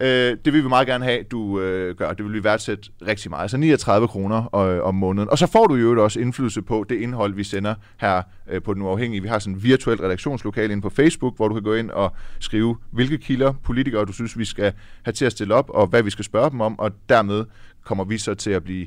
[0.00, 2.12] Øh, det vil vi meget gerne have, du øh, gør.
[2.12, 3.42] Det vil vi værdsætte rigtig meget.
[3.42, 5.30] Altså 39 kroner øh, om måneden.
[5.30, 8.74] Og så får du jo også indflydelse på det indhold, vi sender her øh, på
[8.74, 9.22] Den Uafhængige.
[9.22, 12.12] Vi har sådan en virtuelt redaktionslokale inde på Facebook, hvor du kan gå ind og
[12.40, 14.72] skrive, hvilke kilder, politikere, du synes, vi skal
[15.02, 17.44] have til at stille op, og hvad vi skal spørge dem om, og dermed
[17.84, 18.86] kommer vi så til at blive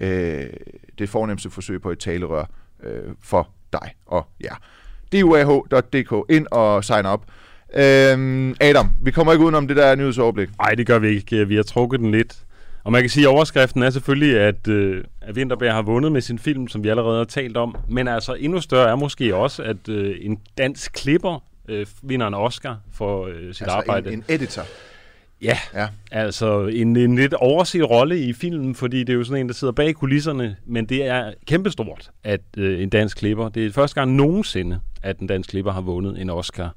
[0.00, 0.44] øh,
[0.98, 2.44] det fornemmeste forsøg på et talerør
[2.82, 4.54] øh, for dig og jer.
[5.12, 6.30] duah.dk.
[6.30, 7.26] Ind og sign op.
[7.76, 10.48] Øhm, Adam, vi kommer ikke udenom det der nyhedsoverblik.
[10.58, 11.48] Nej, det gør vi ikke.
[11.48, 12.36] Vi har trukket den lidt.
[12.84, 16.20] Og man kan sige, at overskriften er selvfølgelig, at, øh, at Winterberg har vundet med
[16.20, 17.76] sin film, som vi allerede har talt om.
[17.88, 22.34] Men altså endnu større er måske også, at øh, en dansk klipper øh, vinder en
[22.34, 24.12] Oscar for øh, sit Altså arbejde.
[24.12, 24.62] en, en editor.
[25.42, 25.86] Ja, Ja.
[26.12, 29.54] altså en, en lidt overset rolle i filmen, fordi det er jo sådan en, der
[29.54, 33.94] sidder bag kulisserne, men det er kæmpestort, at øh, en dansk klipper, det er første
[34.00, 36.74] gang nogensinde, at en dansk klipper har vundet en Oscar.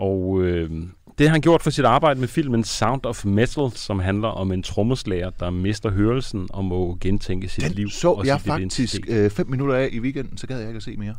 [0.00, 0.70] Og øh,
[1.18, 4.52] det har han gjort for sit arbejde med filmen Sound of Metal, som handler om
[4.52, 7.90] en trommeslager, der mister hørelsen og må gentænke sit Den liv.
[7.90, 9.24] så og jeg sit faktisk identitet.
[9.24, 11.14] øh, fem minutter af i weekenden, så gad jeg ikke at se mere.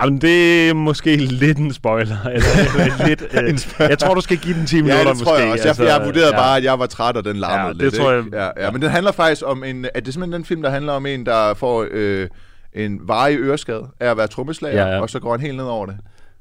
[0.00, 2.16] Ej, men det er måske lidt en spoiler.
[2.34, 3.22] Eller, lidt,
[3.80, 5.24] øh, jeg tror, du skal give den 10 minutter Ja, det måske.
[5.24, 5.62] tror jeg også.
[5.64, 6.40] Jeg, altså, jeg vurderede ja.
[6.40, 7.94] bare, at jeg var træt, og den larmede Ja, det lidt.
[7.94, 8.36] tror ikke?
[8.36, 9.86] jeg- Ja, ja, men den handler faktisk om en...
[9.94, 12.28] Er det simpelthen den film, der handler om en, der får øh,
[12.72, 15.00] en varig øreskade af at være trommeslager, Ja, ja.
[15.00, 15.96] og så går han helt ned over det?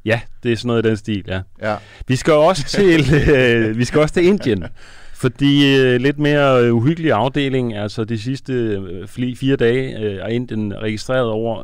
[0.05, 1.41] Ja, det er sådan noget i den stil, ja.
[1.61, 1.75] Ja.
[2.07, 4.65] Vi skal også til, øh, vi skal også til Indien.
[5.13, 10.27] Fordi øh, lidt mere øh, uhyggelig afdeling, altså de sidste øh, fire dage, øh, er
[10.27, 11.63] Indien registreret over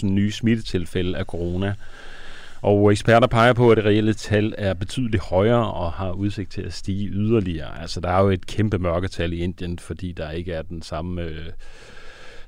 [0.00, 1.74] 350.000 nye smittetilfælde af corona.
[2.62, 6.62] Og eksperter peger på, at det reelle tal er betydeligt højere og har udsigt til
[6.62, 7.80] at stige yderligere.
[7.80, 11.22] Altså der er jo et kæmpe mørketal i Indien, fordi der ikke er den samme
[11.22, 11.46] øh,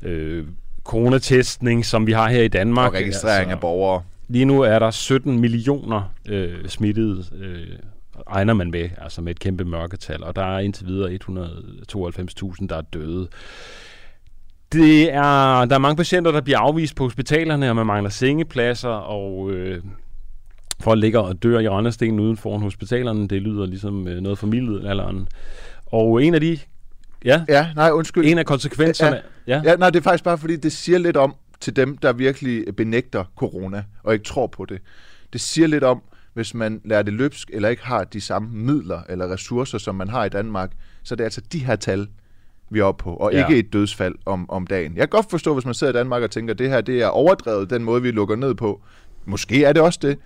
[0.02, 0.44] øh,
[0.84, 2.92] coronatestning, som vi har her i Danmark.
[2.92, 4.02] Og registrering altså, af borgere.
[4.30, 7.78] Lige nu er der 17 millioner øh, smittede, øh,
[8.30, 12.76] regner man med, altså med et kæmpe mørketal, og der er indtil videre 192.000, der
[12.76, 13.28] er døde.
[14.72, 18.88] Det er, der er mange patienter, der bliver afvist på hospitalerne, og man mangler sengepladser,
[18.88, 19.82] og øh,
[20.80, 23.28] folk ligger og dør i rendestenen uden foran hospitalerne.
[23.28, 25.28] Det lyder ligesom øh, noget fra middelalderen.
[25.86, 26.58] Og en af de,
[27.24, 28.26] ja, Ja, nej, undskyld.
[28.26, 31.34] en af konsekvenserne, ja, Ja, nej, det er faktisk bare fordi, det siger lidt om
[31.60, 34.80] til dem, der virkelig benægter corona og ikke tror på det.
[35.32, 36.02] Det siger lidt om,
[36.34, 40.08] hvis man lærer det løbsk, eller ikke har de samme midler eller ressourcer, som man
[40.08, 40.70] har i Danmark,
[41.02, 42.08] så det er altså de her tal,
[42.70, 43.46] vi er oppe på, og Ja.
[43.46, 44.92] ikke et dødsfald om, om dagen.
[44.96, 47.02] Jeg kan godt forstå, hvis man sidder i Danmark og tænker, at det her det
[47.02, 48.82] er overdrevet, den måde, vi lukker ned på.
[49.24, 50.18] Måske er det også det.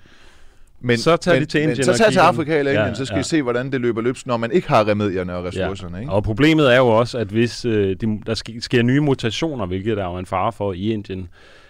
[0.84, 2.88] Men, Så tager men, de til men, Indien så og tager til Afrika eller Indien,
[2.88, 3.20] Ja, så skal ja.
[3.20, 6.00] I se, hvordan det løber løbsk, når man ikke har remedierne og ressourcerne.
[6.00, 6.12] Ikke?
[6.12, 9.96] Og problemet er jo også, at hvis øh, de, der sker, sker nye mutationer, hvilket
[9.96, 11.28] der er jo en fare for i Indien,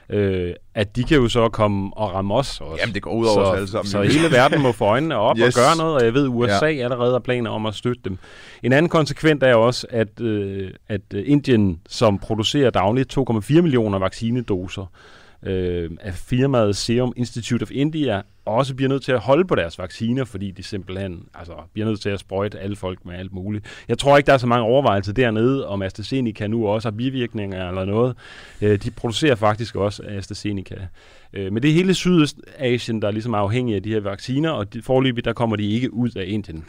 [0.09, 2.81] øh, at de kan jo så komme og ramme os også.
[2.81, 3.91] Jamen, det går ud over så, os alle sammen.
[3.91, 5.47] Så hele verden må få øjnene op yes.
[5.47, 5.57] Yes.
[5.57, 6.85] og gøre noget, og jeg ved, USA ja.
[6.85, 8.19] allerede har planer om at støtte dem.
[8.63, 13.61] En anden konsekvent er jo også, at, øh, at øh, Indien, som producerer dagligt 2,4
[13.61, 14.91] millioner vaccinedoser,
[15.45, 19.79] øh, at firmaet Serum Institute of India også bliver nødt til at holde på deres
[19.79, 23.85] vacciner, fordi de simpelthen altså, bliver nødt til at sprøjte alle folk med alt muligt.
[23.89, 27.69] Jeg tror ikke, der er så mange overvejelser dernede, om AstraZeneca nu også har bivirkninger
[27.69, 28.17] eller noget.
[28.63, 30.87] Øh, de producerer faktisk også AstraZeneca.
[31.33, 34.75] Øh, men det er hele Sydøstasien, der er ligesom afhængig af de her vacciner, og
[34.75, 36.65] de, forløbig der kommer de ikke ud af Indien.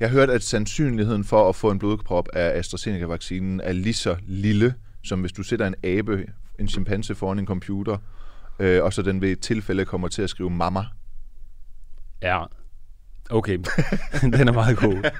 [0.00, 4.16] Jeg har hørt, at sandsynligheden for at få en blodprop af AstraZeneca-vaccinen er lige så
[4.26, 4.74] lille,
[5.04, 6.26] som hvis du sætter en abe,
[6.58, 7.96] en chimpanse foran en computer,
[8.58, 10.84] øh, og så den ved et tilfælde kommer til at skrive mamma.
[12.22, 12.44] Ja,
[13.30, 13.58] Okay,
[14.22, 15.10] den er meget god.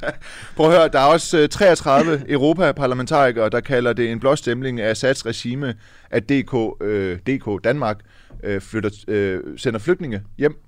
[0.56, 5.26] Prøv at høre, der er også 33 europaparlamentarikere, der kalder det en blåstemling af Assads
[5.26, 5.74] regime,
[6.10, 7.98] at DK, øh, DK Danmark
[8.44, 10.58] øh, flytter, øh, sender flygtninge hjem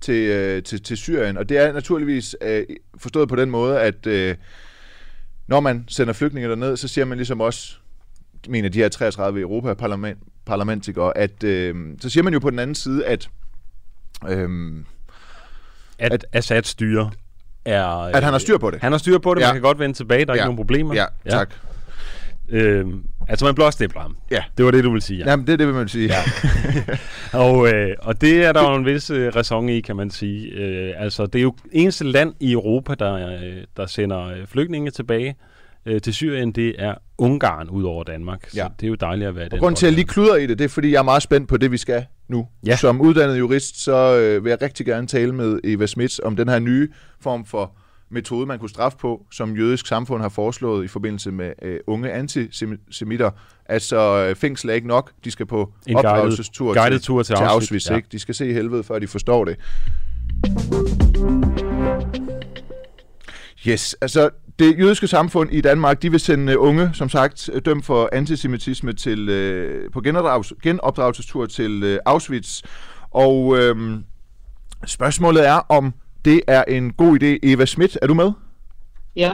[0.00, 1.36] til, øh, til, til Syrien.
[1.36, 2.66] Og det er naturligvis øh,
[2.98, 4.34] forstået på den måde, at øh,
[5.46, 7.76] når man sender flygtninge derned, så siger man ligesom også,
[8.48, 9.40] mener de her 33
[10.46, 13.28] europaparlamentikere, at øh, så siger man jo på den anden side, at
[14.28, 14.48] øh,
[15.98, 17.10] at, at Assad styre
[17.64, 17.84] er...
[17.84, 18.80] At han har styr på det.
[18.80, 19.46] Han har styr på det, ja.
[19.46, 20.42] man kan godt vende tilbage, der er ja.
[20.42, 20.94] ikke nogen problemer.
[20.94, 21.50] Ja, tak.
[22.52, 24.16] Øhm, altså man blåstempler ham.
[24.30, 24.44] Ja.
[24.56, 25.18] Det var det, du ville sige.
[25.18, 25.30] Ja.
[25.30, 26.10] Jamen, det er det, vil man sige.
[26.12, 26.22] Ja.
[27.44, 30.50] og, øh, og det er der jo en vis øh, ræson i, kan man sige.
[30.50, 34.90] Øh, altså, det er jo eneste land i Europa, der, øh, der sender øh, flygtninge
[34.90, 35.36] tilbage
[35.86, 38.50] øh, til Syrien, det er Ungarn ud over Danmark.
[38.50, 38.66] Så Ja.
[38.80, 39.58] det er jo dejligt at være Og den.
[39.60, 41.48] grunden til, at jeg lige kluder i det, det er, fordi jeg er meget spændt
[41.48, 42.46] på det, vi skal nu.
[42.66, 42.76] Ja.
[42.76, 46.48] Som uddannet jurist, så øh, vil jeg rigtig gerne tale med Eva Smits om den
[46.48, 46.88] her nye
[47.20, 47.72] form for
[48.12, 52.12] metode, man kunne straffe på, som jødisk samfund har foreslået i forbindelse med øh, unge
[52.12, 53.30] antisemitter.
[53.66, 55.12] Altså, øh, fængsel er ikke nok.
[55.24, 57.90] De skal på En opdragelsestur guided- guided til, tur til til Auschwitz, Auschwitz.
[57.90, 57.96] ja.
[57.96, 58.08] Ikke?
[58.12, 59.56] De skal se helvede, før de forstår det.
[63.68, 64.30] Yes, altså
[64.60, 68.08] det jødiske samfund i Danmark, de vil sende øh, unge, som sagt, øh, dømt for
[68.12, 72.62] antisemitisme til, øh, på genopdragelses, genopdragelsestur til øh, Auschwitz.
[73.10, 73.98] Og øh,
[74.86, 75.94] spørgsmålet er, om
[76.24, 77.38] det er en god idé.
[77.42, 78.32] Eva Schmidt, er du med?
[79.16, 79.32] Ja,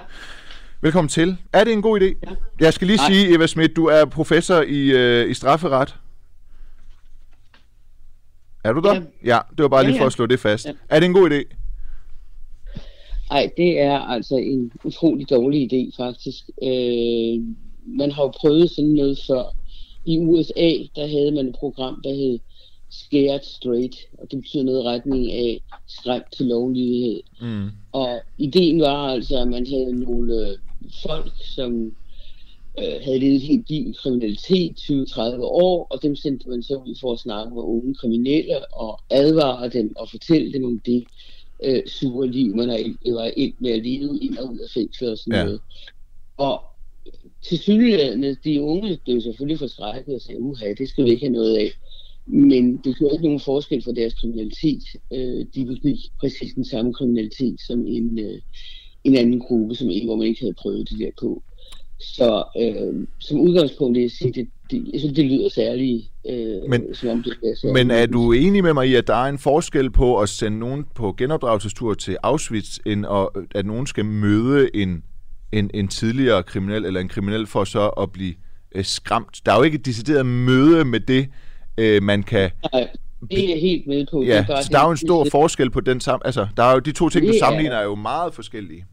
[0.80, 1.36] Velkommen til.
[1.52, 2.04] Er det en god idé?
[2.04, 2.34] Ja.
[2.60, 3.06] Jeg skal lige Nej.
[3.06, 5.96] sige, Eva Schmidt, du er professor i, øh, i strafferet.
[8.64, 8.94] Er du der?
[8.94, 9.00] Ja.
[9.24, 10.66] ja det var bare Ja, lige for at slå det fast.
[10.66, 10.72] Ja.
[10.88, 11.65] Er det en god idé?
[13.30, 16.50] Ej, det er altså en utrolig dårlig idé, faktisk.
[16.62, 17.42] Øh,
[17.86, 19.44] man har jo prøvet sådan noget før.
[20.04, 22.38] I USA, der havde man et program, der hed
[22.90, 27.20] Scared Straight, og det betyder noget i retning af skræmt til lovlydighed.
[27.40, 27.68] Mm.
[27.92, 30.56] Og ideen var altså, at man havde nogle øh,
[31.02, 31.96] folk, som
[32.78, 36.74] øh, havde levet et helt liv i kriminalitet, 20-30 år, og dem sendte man så
[36.74, 41.04] ud for at snakke med unge kriminelle og advare dem og fortælle dem om det
[41.64, 45.10] øh, sure liv, man har var ind med at leve ind og ud af fængsler
[45.10, 45.44] og sådan ja.
[45.44, 45.60] noget.
[46.36, 46.62] Og
[47.42, 51.32] til synligheden, de unge blev selvfølgelig forskrækket og sagde, uha, det skal vi ikke have
[51.32, 51.70] noget af.
[52.26, 54.82] Men det gjorde ikke nogen forskel for deres kriminalitet.
[55.12, 58.40] Øh, de begik præcis den samme kriminalitet som en, øh,
[59.04, 61.42] en anden gruppe, som en, hvor man ikke havde prøvet det der på.
[62.00, 66.70] Så øh, som udgangspunkt vil jeg sige, det, det, jeg synes, det lyder særligt, øh,
[66.70, 67.32] Men- som om det
[67.64, 67.72] er.
[67.72, 70.58] Men er du enig med mig i, at der er en forskel på at sende
[70.58, 75.02] nogen på genopdragelsestur til Auschwitz, end at, at nogen skal møde en,
[75.52, 78.34] en, en tidligere kriminel eller en kriminel for så at blive
[78.74, 79.40] øh, skræmt?
[79.46, 81.28] Der er jo ikke et decideret møde med det,
[81.78, 82.50] øh, man kan...
[82.72, 82.88] Nej,
[83.30, 84.20] det er helt med på.
[84.20, 86.22] Det Ja, bare så der er jo en det- stor forskel på den sammen.
[86.24, 88.84] Altså, der er jo de to ting, du Det er- sammenligner, er jo meget forskellige.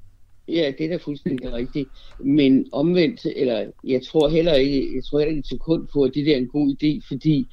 [0.48, 1.90] Ja, det er da fuldstændig rigtigt.
[2.20, 6.12] Men omvendt, eller jeg tror heller ikke, jeg tror heller ikke et sekund på, at
[6.16, 7.48] det der er en god idé, fordi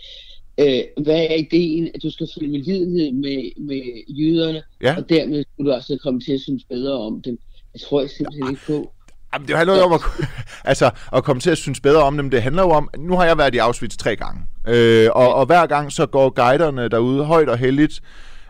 [0.61, 4.97] øh, hvad er ideen, at du skal følge med lidenhed med, med jøderne, Ja.
[4.97, 7.39] og dermed skulle du også komme til at synes bedre om dem.
[7.73, 8.93] Det tror jeg simpelthen ikke på.
[9.35, 10.01] Jamen, det handler jo om at,
[10.71, 12.31] altså, at komme til at synes bedre om dem.
[12.31, 15.47] Det handler jo om, nu har jeg været i Auschwitz tre gange, øh, og, og
[15.47, 18.01] hver gang så går guiderne derude højt og heldigt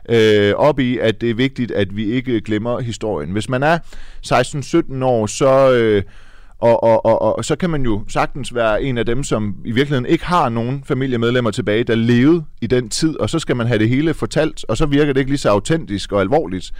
[0.09, 3.30] øh, op i, at det er vigtigt, at vi ikke glemmer historien.
[3.30, 3.78] Hvis man er
[4.26, 5.72] 16-17 år, så...
[5.72, 6.03] Øh,
[6.61, 9.72] og, og, og, og så kan man jo sagtens være en af dem, som i
[9.72, 13.66] virkeligheden ikke har nogen familiemedlemmer tilbage, der levede i den tid, og så skal man
[13.66, 16.72] have det hele fortalt, og så virker det ikke lige så autentisk og alvorligt.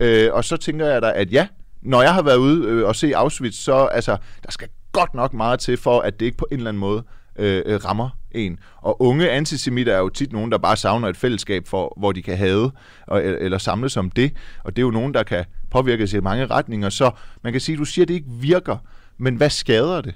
[0.00, 1.46] Øh, og så tænker jeg da, at ja,
[1.82, 5.34] når jeg har været ude øh, og se Auschwitz, så altså, der skal godt nok
[5.34, 7.02] meget til for, at det ikke på en eller anden måde
[7.38, 8.58] øh, øh, rammer en.
[8.82, 12.22] Og unge antisemitter er jo tit nogen, der bare savner et fællesskab, for, hvor de
[12.22, 12.70] kan have
[13.06, 14.32] og, eller samles om det.
[14.64, 16.88] Og det er jo nogen, der kan påvirkes i mange retninger.
[16.88, 17.10] Så
[17.42, 18.76] man kan sige, du siger, at det ikke virker,
[19.18, 20.14] men hvad skader det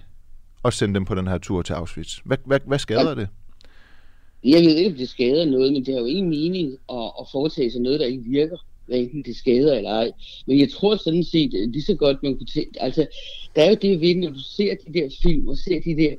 [0.65, 2.19] at sende dem på den her tur til Auschwitz?
[2.25, 3.29] Hvad, hvad, hvad skader det?
[4.45, 7.27] Jeg ved ikke, om det skader noget, men det har jo ingen mening at, at
[7.33, 8.57] foretage sig noget, der ikke virker,
[8.87, 10.11] hvad enten det skader eller ej.
[10.47, 13.07] Men jeg tror sådan set, at lige så godt man kunne tænke, altså,
[13.57, 16.15] der er jo det ved, når du ser de der film og ser de der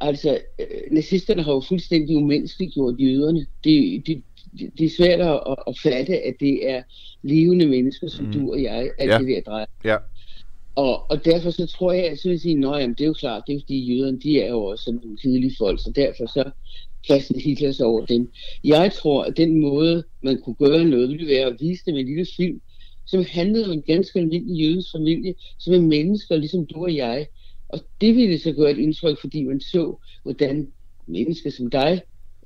[0.00, 3.46] Altså, øh, nazisterne har jo fuldstændig umenneskeligt gjort jøderne.
[3.64, 4.22] Det, det,
[4.78, 6.82] det, er svært at, at fatte, at det er
[7.22, 8.32] levende mennesker, som mm.
[8.32, 9.18] du og jeg, at Ja.
[9.18, 9.66] det der drejer.
[9.84, 9.96] Ja.
[10.74, 13.42] Og, og derfor så tror jeg, at så vil sige, at det er jo klart,
[13.46, 16.26] det er jo fordi jøderne, de er jo også sådan nogle kedelige folk, så derfor
[16.26, 16.50] så
[17.08, 18.30] kastede Hitler sig over dem.
[18.64, 22.06] Jeg tror, at den måde, man kunne gøre noget, ville være at vise dem en
[22.06, 22.60] lille film,
[23.06, 27.26] som handlede om en ganske almindelig jødisk familie, som er mennesker, ligesom du og jeg.
[27.68, 30.68] Og det ville så gøre et indtryk, fordi man så, hvordan
[31.06, 32.02] mennesker som dig,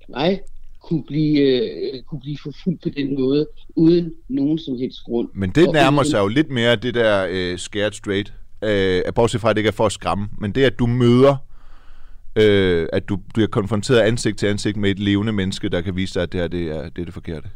[0.08, 0.40] mig,
[0.82, 3.46] kunne blive, øh, kunne blive forfulgt på den måde,
[3.76, 5.28] uden nogen som helst grund.
[5.34, 8.32] Men det Og nærmer uden- sig jo lidt mere det der øh, scared straight.
[8.64, 10.28] Øh, bortset fra, at det ikke er for at skræmme.
[10.40, 11.36] Men det, at du møder,
[12.36, 16.14] øh, at du bliver konfronteret ansigt til ansigt med et levende menneske, der kan vise
[16.14, 17.48] dig, at det her det er, det er det forkerte.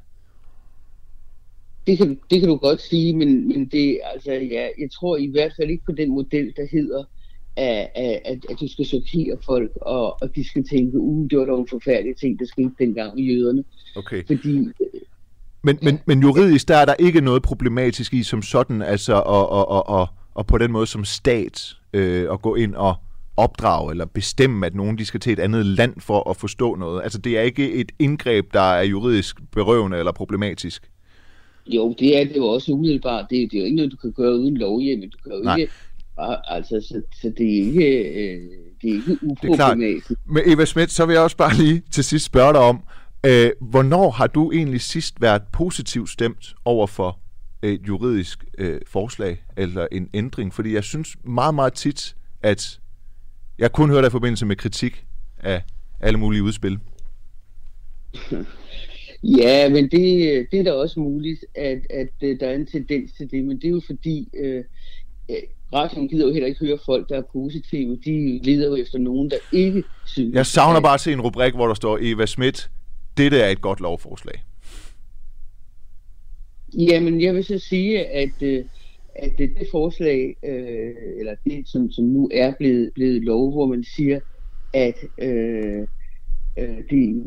[1.86, 5.26] Det kan, det kan du godt sige, men, men det, altså, ja, jeg tror i
[5.26, 7.04] hvert fald ikke på den model, der hedder,
[7.56, 11.38] at, at, at, at du skal chokere folk, og, og de skal tænke, uh, det
[11.38, 13.64] var dog en forfærdelig ting, der skete dengang med jøderne.
[13.96, 14.26] Okay.
[14.26, 14.68] Fordi
[15.62, 19.48] Men, men, men juridisk, der er der ikke noget problematisk i som sådan, altså og,
[19.48, 22.94] og, og, og, og på den måde som stat øh, at gå ind og
[23.36, 27.02] opdrage eller bestemme, at nogen de skal til et andet land for at forstå noget.
[27.02, 30.90] Altså det er ikke et indgreb, der er juridisk berøvende eller problematisk.
[31.66, 33.26] jo, det er det jo også umiddelbart.
[33.30, 35.08] Det, det er jo ikke noget, du kan gøre uden lovhjemmel.
[35.08, 35.56] Du kan jo Nej.
[35.56, 35.72] ikke,
[36.18, 38.50] altså, så, så det er ikke, øh,
[38.82, 39.18] det er ikke klart.
[39.22, 40.12] uproblematisk.
[40.26, 42.82] Men Eva Schmidt, så vil jeg også bare lige til sidst spørge dig om,
[43.26, 47.20] øh, hvornår har du egentlig sidst været positivt stemt over for
[47.62, 50.54] et juridisk øh, forslag eller en ændring?
[50.54, 52.80] Fordi jeg synes meget, meget tit, at
[53.58, 55.06] jeg kun hører dig i forbindelse med kritik
[55.38, 55.62] af
[56.00, 56.78] alle mulige udspil.
[59.22, 63.12] Ja, men det, det er da også muligt, at, at øh, der er en tendens
[63.12, 64.64] til det, men det er jo fordi, øh,
[65.72, 67.98] radioen gider jo heller ikke høre folk, der er positive.
[68.04, 70.34] De leder jo efter nogen, der ikke synes.
[70.34, 72.70] Jeg savner bare at se en rubrik, hvor der står, Eva Schmidt,
[73.16, 74.42] dette er et godt lovforslag.
[76.78, 78.64] Jamen, jeg vil så sige, at, øh,
[79.14, 83.66] at det, det forslag, øh, eller det, som, som nu er blevet, blevet lov, hvor
[83.66, 84.20] man siger,
[84.72, 85.86] at øh,
[86.58, 87.22] øh, de,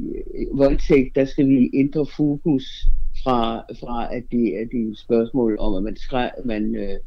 [0.54, 2.88] voldtægt, der skal vi ændre fokus
[3.24, 7.00] fra, fra at det er det er et spørgsmål om, at man, skræ, man, øh,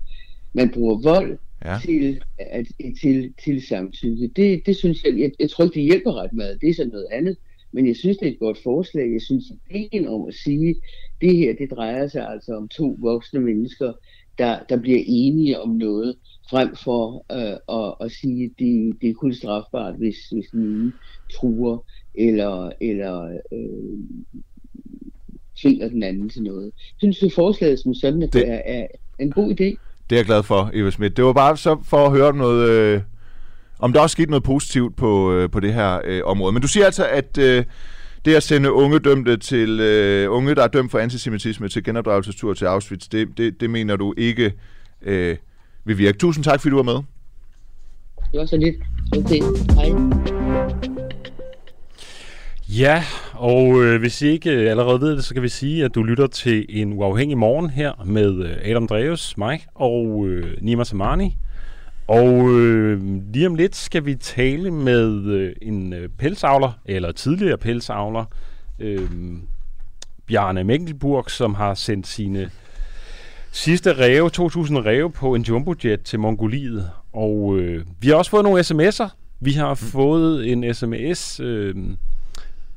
[0.53, 1.79] man bruger vold Ja.
[1.85, 2.67] til, at,
[3.01, 4.31] til, til samtykke.
[4.37, 6.61] Det, det synes jeg, jeg, jeg tror ikke, det hjælper ret meget.
[6.61, 7.37] Det er så noget andet.
[7.73, 9.13] Men jeg synes, det er et godt forslag.
[9.13, 10.75] Jeg synes, ideen om at sige,
[11.21, 13.93] det her, det drejer sig altså om to voksne mennesker,
[14.39, 16.17] der, der bliver enige om noget,
[16.51, 20.93] frem for øh, at, at sige, at det, det er kun strafbart, hvis, hvis ene
[21.33, 21.79] truer
[22.15, 23.99] eller, eller øh,
[25.57, 26.65] tvinger den anden til noget.
[26.65, 28.87] Jeg synes, at forslaget som sådan det er, er
[29.19, 29.92] en god idé.
[30.13, 31.17] Det er jeg glad for, Eva Schmidt.
[31.17, 33.01] Det var bare så for at høre om noget, øh,
[33.79, 36.53] om der også skete noget positivt på, øh, på det her øh, område.
[36.53, 37.65] Men du siger altså, at øh,
[38.25, 42.55] det at sende unge dømte til øh, unge, der er dømt for antisemitisme til genopdragelsestur
[42.55, 44.53] til Auschwitz, det, det, det mener du ikke
[45.03, 45.37] øh,
[45.85, 46.19] vil virke.
[46.19, 47.03] Tusind tak, fordi du var med.
[48.33, 48.77] Det var så lidt.
[49.17, 49.41] Okay,
[49.75, 50.42] hej.
[52.79, 55.95] Ja, og øh, hvis I ikke øh, allerede ved det, så kan vi sige, at
[55.95, 60.85] du lytter til en uafhængig morgen her med øh, Adam Dreves, mig og øh, Nima
[60.85, 61.37] Samani.
[62.09, 63.01] Og øh,
[63.33, 68.25] lige om lidt skal vi tale med øh, en øh, pelsavler, eller tidligere pelsavler,
[68.79, 69.11] øh,
[70.27, 72.51] Bjarne Mengelburg, som har sendt sine
[73.51, 76.91] sidste ræve, 2000 ræve på en jumbojet til Mongoliet.
[77.13, 79.09] Og øh, vi har også fået nogle sms'er.
[79.41, 81.75] Vi har fået en sms, øh,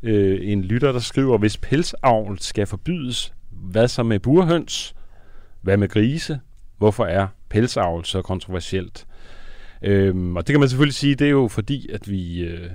[0.06, 4.96] øh, en lytter, der skriver, hvis pelsavl skal forbydes, hvad så med burhøns?
[5.62, 6.40] Hvad med grise?
[6.78, 9.06] Hvorfor er pelsavl så kontroversielt?
[9.82, 12.70] Øhm, og det kan man selvfølgelig sige, det er jo fordi, at vi øh,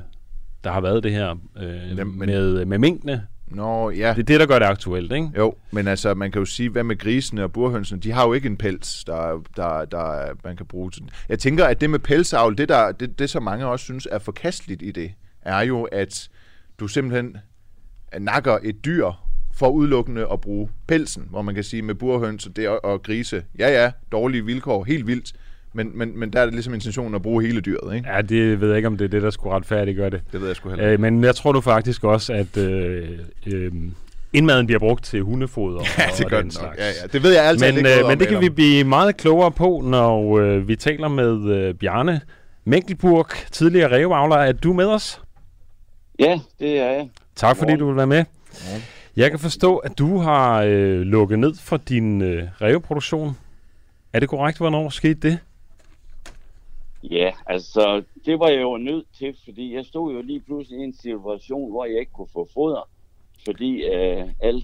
[0.65, 3.27] der har været det her øh, Jamen, men- med, med minkene.
[3.47, 4.09] Nå, ja.
[4.17, 5.31] Det er det, der gør det aktuelt, ikke?
[5.37, 8.01] Jo, men altså, man kan jo sige, hvad med grisene og burhønsene?
[8.01, 11.03] De har jo ikke en pels, der, der, der man kan bruge til.
[11.29, 14.19] Jeg tænker, at det med pelsavl, det, der, det, det som mange også synes er
[14.19, 15.13] forkasteligt i det,
[15.43, 16.29] er jo, at
[16.81, 17.37] du simpelthen
[18.19, 19.07] nakker et dyr
[19.55, 23.03] for udelukkende at bruge pelsen, hvor man kan sige med burhøns og, det, og, og
[23.03, 25.33] grise, ja ja, dårlige vilkår, helt vildt,
[25.73, 28.09] men, men, men der er det ligesom intentionen at bruge hele dyret, ikke?
[28.09, 30.21] Ja, det ved jeg ikke, om det er det, der skulle retfærdiggøre det.
[30.33, 30.95] Det ved jeg sgu heller ikke.
[30.95, 33.09] Øh, men jeg tror nu faktisk også, at øh,
[33.47, 33.73] øh,
[34.33, 36.79] indmaden bliver brugt til hundefoder Ja, og, det og gør den slags.
[36.79, 37.07] Ja, ja.
[37.13, 38.45] Det ved jeg altid Men, ikke øh, om, men det kan Adam.
[38.45, 42.21] vi blive meget klogere på, når øh, vi taler med øh, Bjarne
[42.65, 44.37] Menkelburg, tidligere ræveavler.
[44.37, 45.21] Er du med os?
[46.21, 47.11] Ja, det er jeg.
[47.35, 48.25] Tak fordi du vil være med.
[49.17, 53.37] Jeg kan forstå, at du har øh, lukket ned for din øh, ræveproduktion.
[54.13, 54.59] Er det korrekt?
[54.59, 55.39] Hvornår skete det?
[57.03, 60.85] Ja, altså, det var jeg jo nødt til, fordi jeg stod jo lige pludselig i
[60.85, 62.89] en situation, hvor jeg ikke kunne få foder,
[63.45, 64.63] fordi øh, alle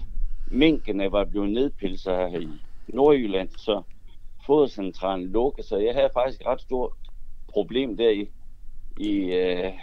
[0.51, 2.49] minkene var blevet nedpilset her i
[2.87, 3.81] Nordjylland, så
[4.45, 6.91] fodercentralen lukkede, så jeg havde faktisk et ret stort
[7.47, 8.29] problem der i,
[8.99, 9.73] i øh,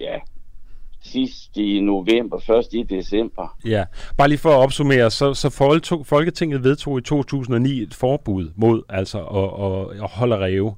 [0.00, 0.18] ja,
[1.02, 3.56] sidst i november, først i december.
[3.64, 3.84] Ja,
[4.16, 5.50] bare lige for at opsummere, så, så
[6.04, 10.74] Folketinget vedtog i 2009 et forbud mod altså at, at, at holde ræve.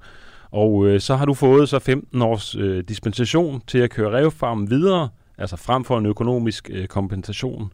[0.51, 4.71] Og øh, så har du fået så 15 års øh, dispensation til at køre rævefarmen
[4.71, 5.09] videre,
[5.39, 7.73] altså frem for en økonomisk øh, kompensation.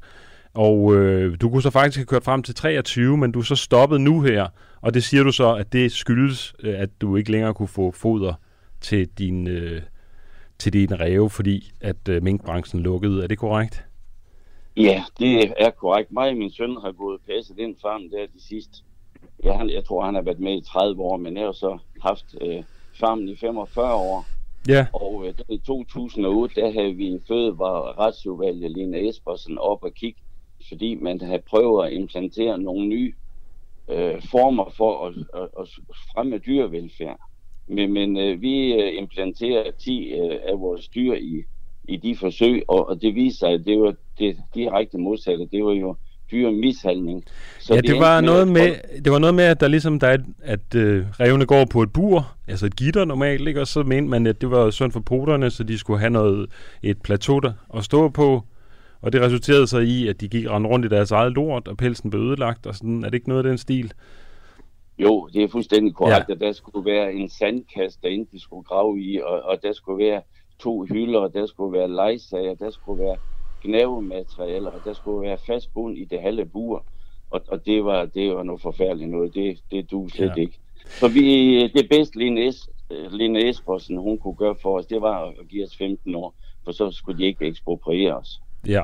[0.55, 3.57] Og øh, du kunne så faktisk have kørt frem til 23, men du er så
[3.57, 4.47] stoppet nu her,
[4.81, 7.91] og det siger du så, at det skyldes, øh, at du ikke længere kunne få
[7.91, 8.35] foder
[8.81, 9.83] til din, øh,
[10.59, 13.23] til din ræve, fordi at øh, minkbranchen lukkede.
[13.23, 13.85] Er det korrekt?
[14.77, 16.13] Ja, det er korrekt.
[16.13, 18.79] Mig og min søn har gået passet den farm der de sidste
[19.45, 21.79] Ja, han, jeg tror, han har været med i 30 år, men jeg har så
[22.03, 22.63] haft øh,
[23.01, 24.27] farmen i 45 år.
[24.69, 24.87] Ja.
[24.93, 30.21] Og øh, i 2008, der havde vi fødevare retsudvalget Lene Espersen op og kigge,
[30.69, 33.15] fordi man havde prøvet at implantere nogle nye
[33.91, 35.69] øh, former for at, at, at
[36.13, 37.21] fremme dyrevelfærd.
[37.69, 41.43] Men, men øh, vi øh, implanterer 10 øh, af vores dyr i,
[41.89, 45.49] i de forsøg, og, og det viser sig, at det var det direkte modsatte.
[45.53, 45.97] Det var jo
[46.31, 47.25] dyre mishandling.
[47.59, 50.01] Så ja, det, det var noget med, med, det var noget med, at der ligesom
[50.01, 53.61] der er, at øh, revne går på et bur, altså et gitter normalt, ikke?
[53.61, 56.51] og så mente man, at det var synd for poterne, så de skulle have noget,
[56.83, 58.43] et plateau der at stå på,
[59.01, 62.11] og det resulterede så i, at de gik rundt i deres eget lort, og pelsen
[62.11, 63.93] blev ødelagt, og sådan, er det ikke noget af den stil?
[64.99, 66.35] Jo, det er fuldstændig korrekt, ja.
[66.35, 70.05] at der skulle være en sandkast derinde, de skulle grave i, og, og der skulle
[70.05, 70.23] være
[70.59, 73.17] to hylder, og der skulle være lejsager, der skulle være
[73.63, 76.85] gnavematerialer, og der skulle være fast bund i det halve bur.
[77.31, 79.35] Og, og det, var, det var noget forfærdeligt noget.
[79.35, 80.41] Det, det du slet ja.
[80.41, 80.59] ikke.
[80.87, 85.25] Så vi, det bedste Lene, es, Lene Espersen, hun kunne gøre for os, det var
[85.25, 86.35] at give os 15 år,
[86.65, 88.41] for så skulle de ikke ekspropriere os.
[88.67, 88.83] Ja.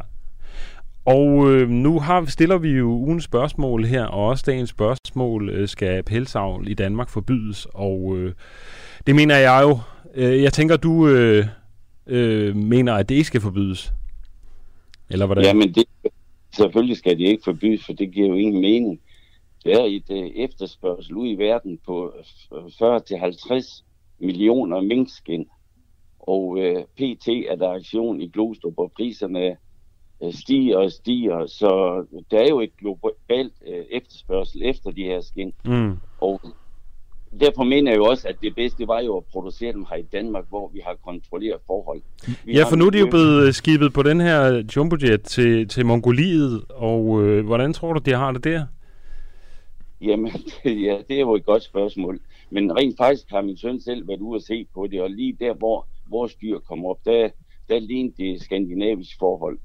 [1.05, 5.69] Og øh, nu har, stiller vi jo ugens spørgsmål her, og også dagens spørgsmål, øh,
[5.69, 7.67] skal pelsavl i Danmark forbydes?
[7.75, 8.33] Og øh,
[9.07, 9.79] det mener jeg jo.
[10.15, 11.47] Øh, jeg tænker, du øh,
[12.07, 13.93] øh, mener, at det ikke skal forbydes.
[15.11, 15.45] Eller hvordan?
[15.45, 15.85] Jamen, det,
[16.57, 19.01] selvfølgelig skal det ikke forbydes, for det giver jo ingen mening.
[19.65, 22.13] Der er et øh, efterspørgsel ud i verden på
[22.53, 23.83] 40-50
[24.19, 25.47] millioner minkskin.
[26.19, 29.57] Og øh, PT er der aktion i Glostrup, og priserne
[30.33, 31.47] stiger og stiger.
[31.47, 35.53] Så der er jo et globalt uh, efterspørgsel efter de her skin.
[35.65, 35.97] Mm.
[36.21, 36.41] Og
[37.41, 40.03] derfor mener jeg jo også, at det bedste var jo at producere dem her i
[40.03, 42.03] Danmark, hvor vi har kontrolleret forhold.
[42.45, 45.69] Vi ja, for nu er de jo blevet øh, skibet på den her jumbojet til,
[45.69, 48.67] til Mongoliet, og øh, hvordan tror du, de har det der?
[50.01, 50.33] Jamen,
[50.87, 52.21] ja, det er jo et godt spørgsmål.
[52.51, 55.37] Men rent faktisk har min søn selv været ude at se på det, og lige
[55.41, 57.29] der, hvor vores dyr kommer op, der,
[57.69, 59.59] der ligner det skandinavisk forhold.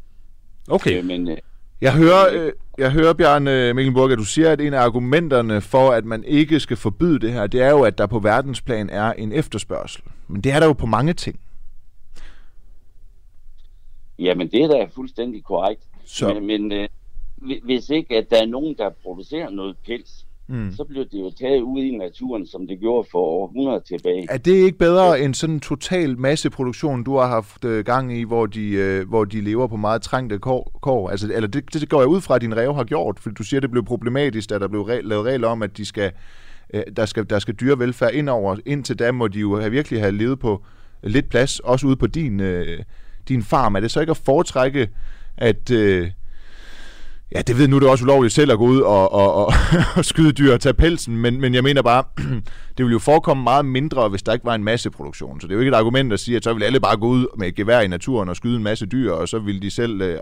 [0.67, 0.97] Okay.
[0.97, 1.37] Øh, men, øh,
[1.81, 5.61] jeg hører, øh, jeg hører Bjørn øh, Mikkelburg, at du siger, at en af argumenterne
[5.61, 8.89] for, at man ikke skal forbyde det her, det er jo, at der på verdensplan
[8.89, 10.03] er en efterspørgsel.
[10.27, 11.39] Men det er der jo på mange ting.
[14.19, 15.83] Jamen, det er da fuldstændig korrekt.
[16.05, 16.33] Så.
[16.33, 16.87] Men, men øh,
[17.63, 20.71] hvis ikke, at der er nogen, der producerer noget pels, mm.
[20.71, 24.27] så bliver det jo taget ud i naturen, som det gjorde for århundreder tilbage.
[24.29, 28.23] Er det ikke bedre end sådan en total masseproduktion, du har haft øh, gang i,
[28.23, 30.79] hvor de, øh, hvor de lever på meget trængte kår?
[30.81, 31.09] kår?
[31.09, 33.43] Altså, eller det, det går jeg ud fra, at din rev har gjort, fordi du
[33.43, 36.11] siger, at det blev problematisk, da der blev re- lavet regler om, at de skal,
[36.73, 38.55] øh, der, skal, der skal dyrevelfærd indover.
[38.65, 40.63] Indtil da må de jo have, virkelig have levet på
[41.03, 42.83] lidt plads, også ude på din, øh,
[43.27, 43.75] din farm.
[43.75, 44.89] Er det så ikke at foretrække,
[45.37, 45.71] at...
[45.71, 46.11] Øh,
[47.35, 49.53] Ja, det ved nu, det er også ulovligt selv at gå ud og, og, og,
[49.97, 52.03] og skyde dyr og tage pelsen, men, men jeg mener bare,
[52.77, 55.41] det ville jo forekomme meget mindre, hvis der ikke var en masse produktion.
[55.41, 57.07] Så det er jo ikke et argument at sige, at så vil alle bare gå
[57.07, 59.71] ud med et gevær i naturen og skyde en masse dyr, og så vil de
[59.71, 60.19] selv øh,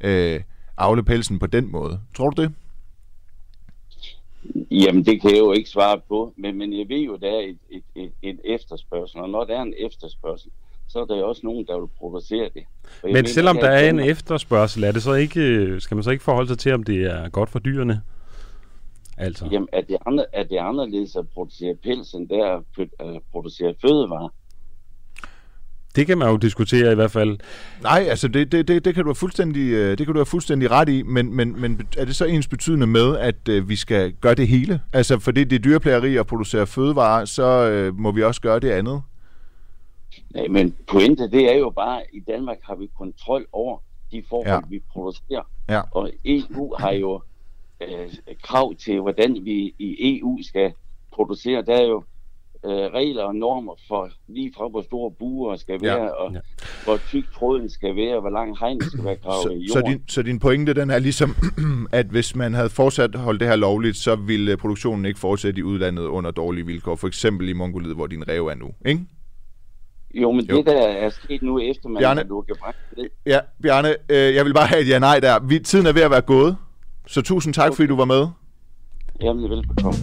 [0.00, 0.40] øh,
[0.76, 2.00] afle pelsen på den måde.
[2.16, 2.52] Tror du det?
[4.70, 7.40] Jamen, det kan jeg jo ikke svare på, men, men jeg ved jo, der er
[7.40, 10.50] et, et, et, et efterspørgsel, og når der er en efterspørgsel,
[10.92, 12.62] så er der jo også nogen, der vil producere det.
[13.02, 16.24] Men mener, selvom der er en efterspørgsel, er det så ikke, skal man så ikke
[16.24, 18.02] forholde sig til, om det er godt for dyrene?
[19.16, 19.48] Altså.
[19.52, 22.62] Jamen, er det, andre, er det anderledes at producere pels, end det er
[23.00, 24.28] at producere fødevarer?
[25.96, 27.38] Det kan man jo diskutere i hvert fald.
[27.82, 30.26] Nej, altså det, det, det, det kan du have fuldstændig, øh, det kan du have
[30.26, 33.76] fuldstændig ret i, men, men, men er det så ens betydende med, at øh, vi
[33.76, 34.80] skal gøre det hele?
[34.92, 38.70] Altså fordi det er dyreplageri at producere fødevarer, så øh, må vi også gøre det
[38.70, 39.02] andet?
[40.34, 43.78] Nej, men pointet det er jo bare, at i Danmark har vi kontrol over
[44.12, 44.68] de forhold, ja.
[44.70, 45.42] vi producerer.
[45.68, 45.80] Ja.
[45.92, 47.20] Og EU har jo
[47.80, 48.08] øh,
[48.42, 50.72] krav til, hvordan vi i EU skal
[51.12, 51.62] producere.
[51.62, 52.02] Der er jo
[52.64, 55.94] øh, regler og normer for lige fra, hvor store buer skal Ja.
[55.94, 56.38] være, og Ja.
[56.84, 59.92] hvor tyk tråden skal være, hvor lang hegnet skal være gravet i Så, så, jorden.
[59.98, 61.30] din, så din pointe, den er ligesom,
[61.92, 65.62] at hvis man havde fortsat holdt det her lovligt, så ville produktionen ikke fortsætte i
[65.62, 66.96] udlandet under dårlige vilkår.
[66.96, 69.00] For eksempel i Mongoliet, hvor din rev er nu, ikke?
[70.14, 70.56] Jo, men Jo.
[70.56, 72.20] det der er sket nu, efter man Bjarne?
[72.20, 75.38] har lukket branchen Ja, Bjarne, øh, jeg vil bare have et ja-nej der.
[75.48, 76.56] Vi, tiden er ved at være gået.
[77.06, 78.26] Så tusind tak, fordi du var med.
[79.22, 79.98] jamen velbekomme.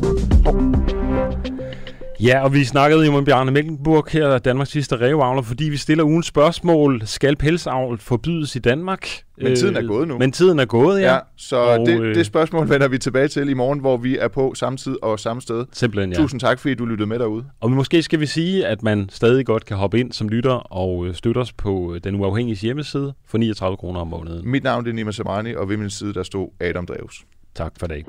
[2.24, 6.03] Ja, og vi snakkede jo med Bjarne Melkenburg her, Danmarks sidste ræveavler, fordi vi stiller
[6.03, 7.01] ugens spørgsmål.
[7.05, 9.07] Skal pelsavl forbydes i Danmark?
[9.41, 10.18] Men tiden er Øh, gået nu.
[10.18, 11.13] Men tiden er gået, ja.
[11.13, 14.18] Ja, så Og, det, øh, det spørgsmål vender vi tilbage til i morgen, hvor vi
[14.18, 15.65] er på samme tid og samme sted.
[15.74, 16.18] Simpelthen, ja.
[16.18, 17.45] Tusind tak, fordi du lyttede med derude.
[17.59, 21.07] Og måske skal vi sige, at man stadig godt kan hoppe ind som lytter og
[21.07, 24.49] øh, støtte os på Den Uafhængige hjemmeside for 39 kroner om måneden.
[24.51, 27.15] Mit navn er Nima Samani, og ved min side der stod Adam Dreves.
[27.55, 28.05] Tak for det.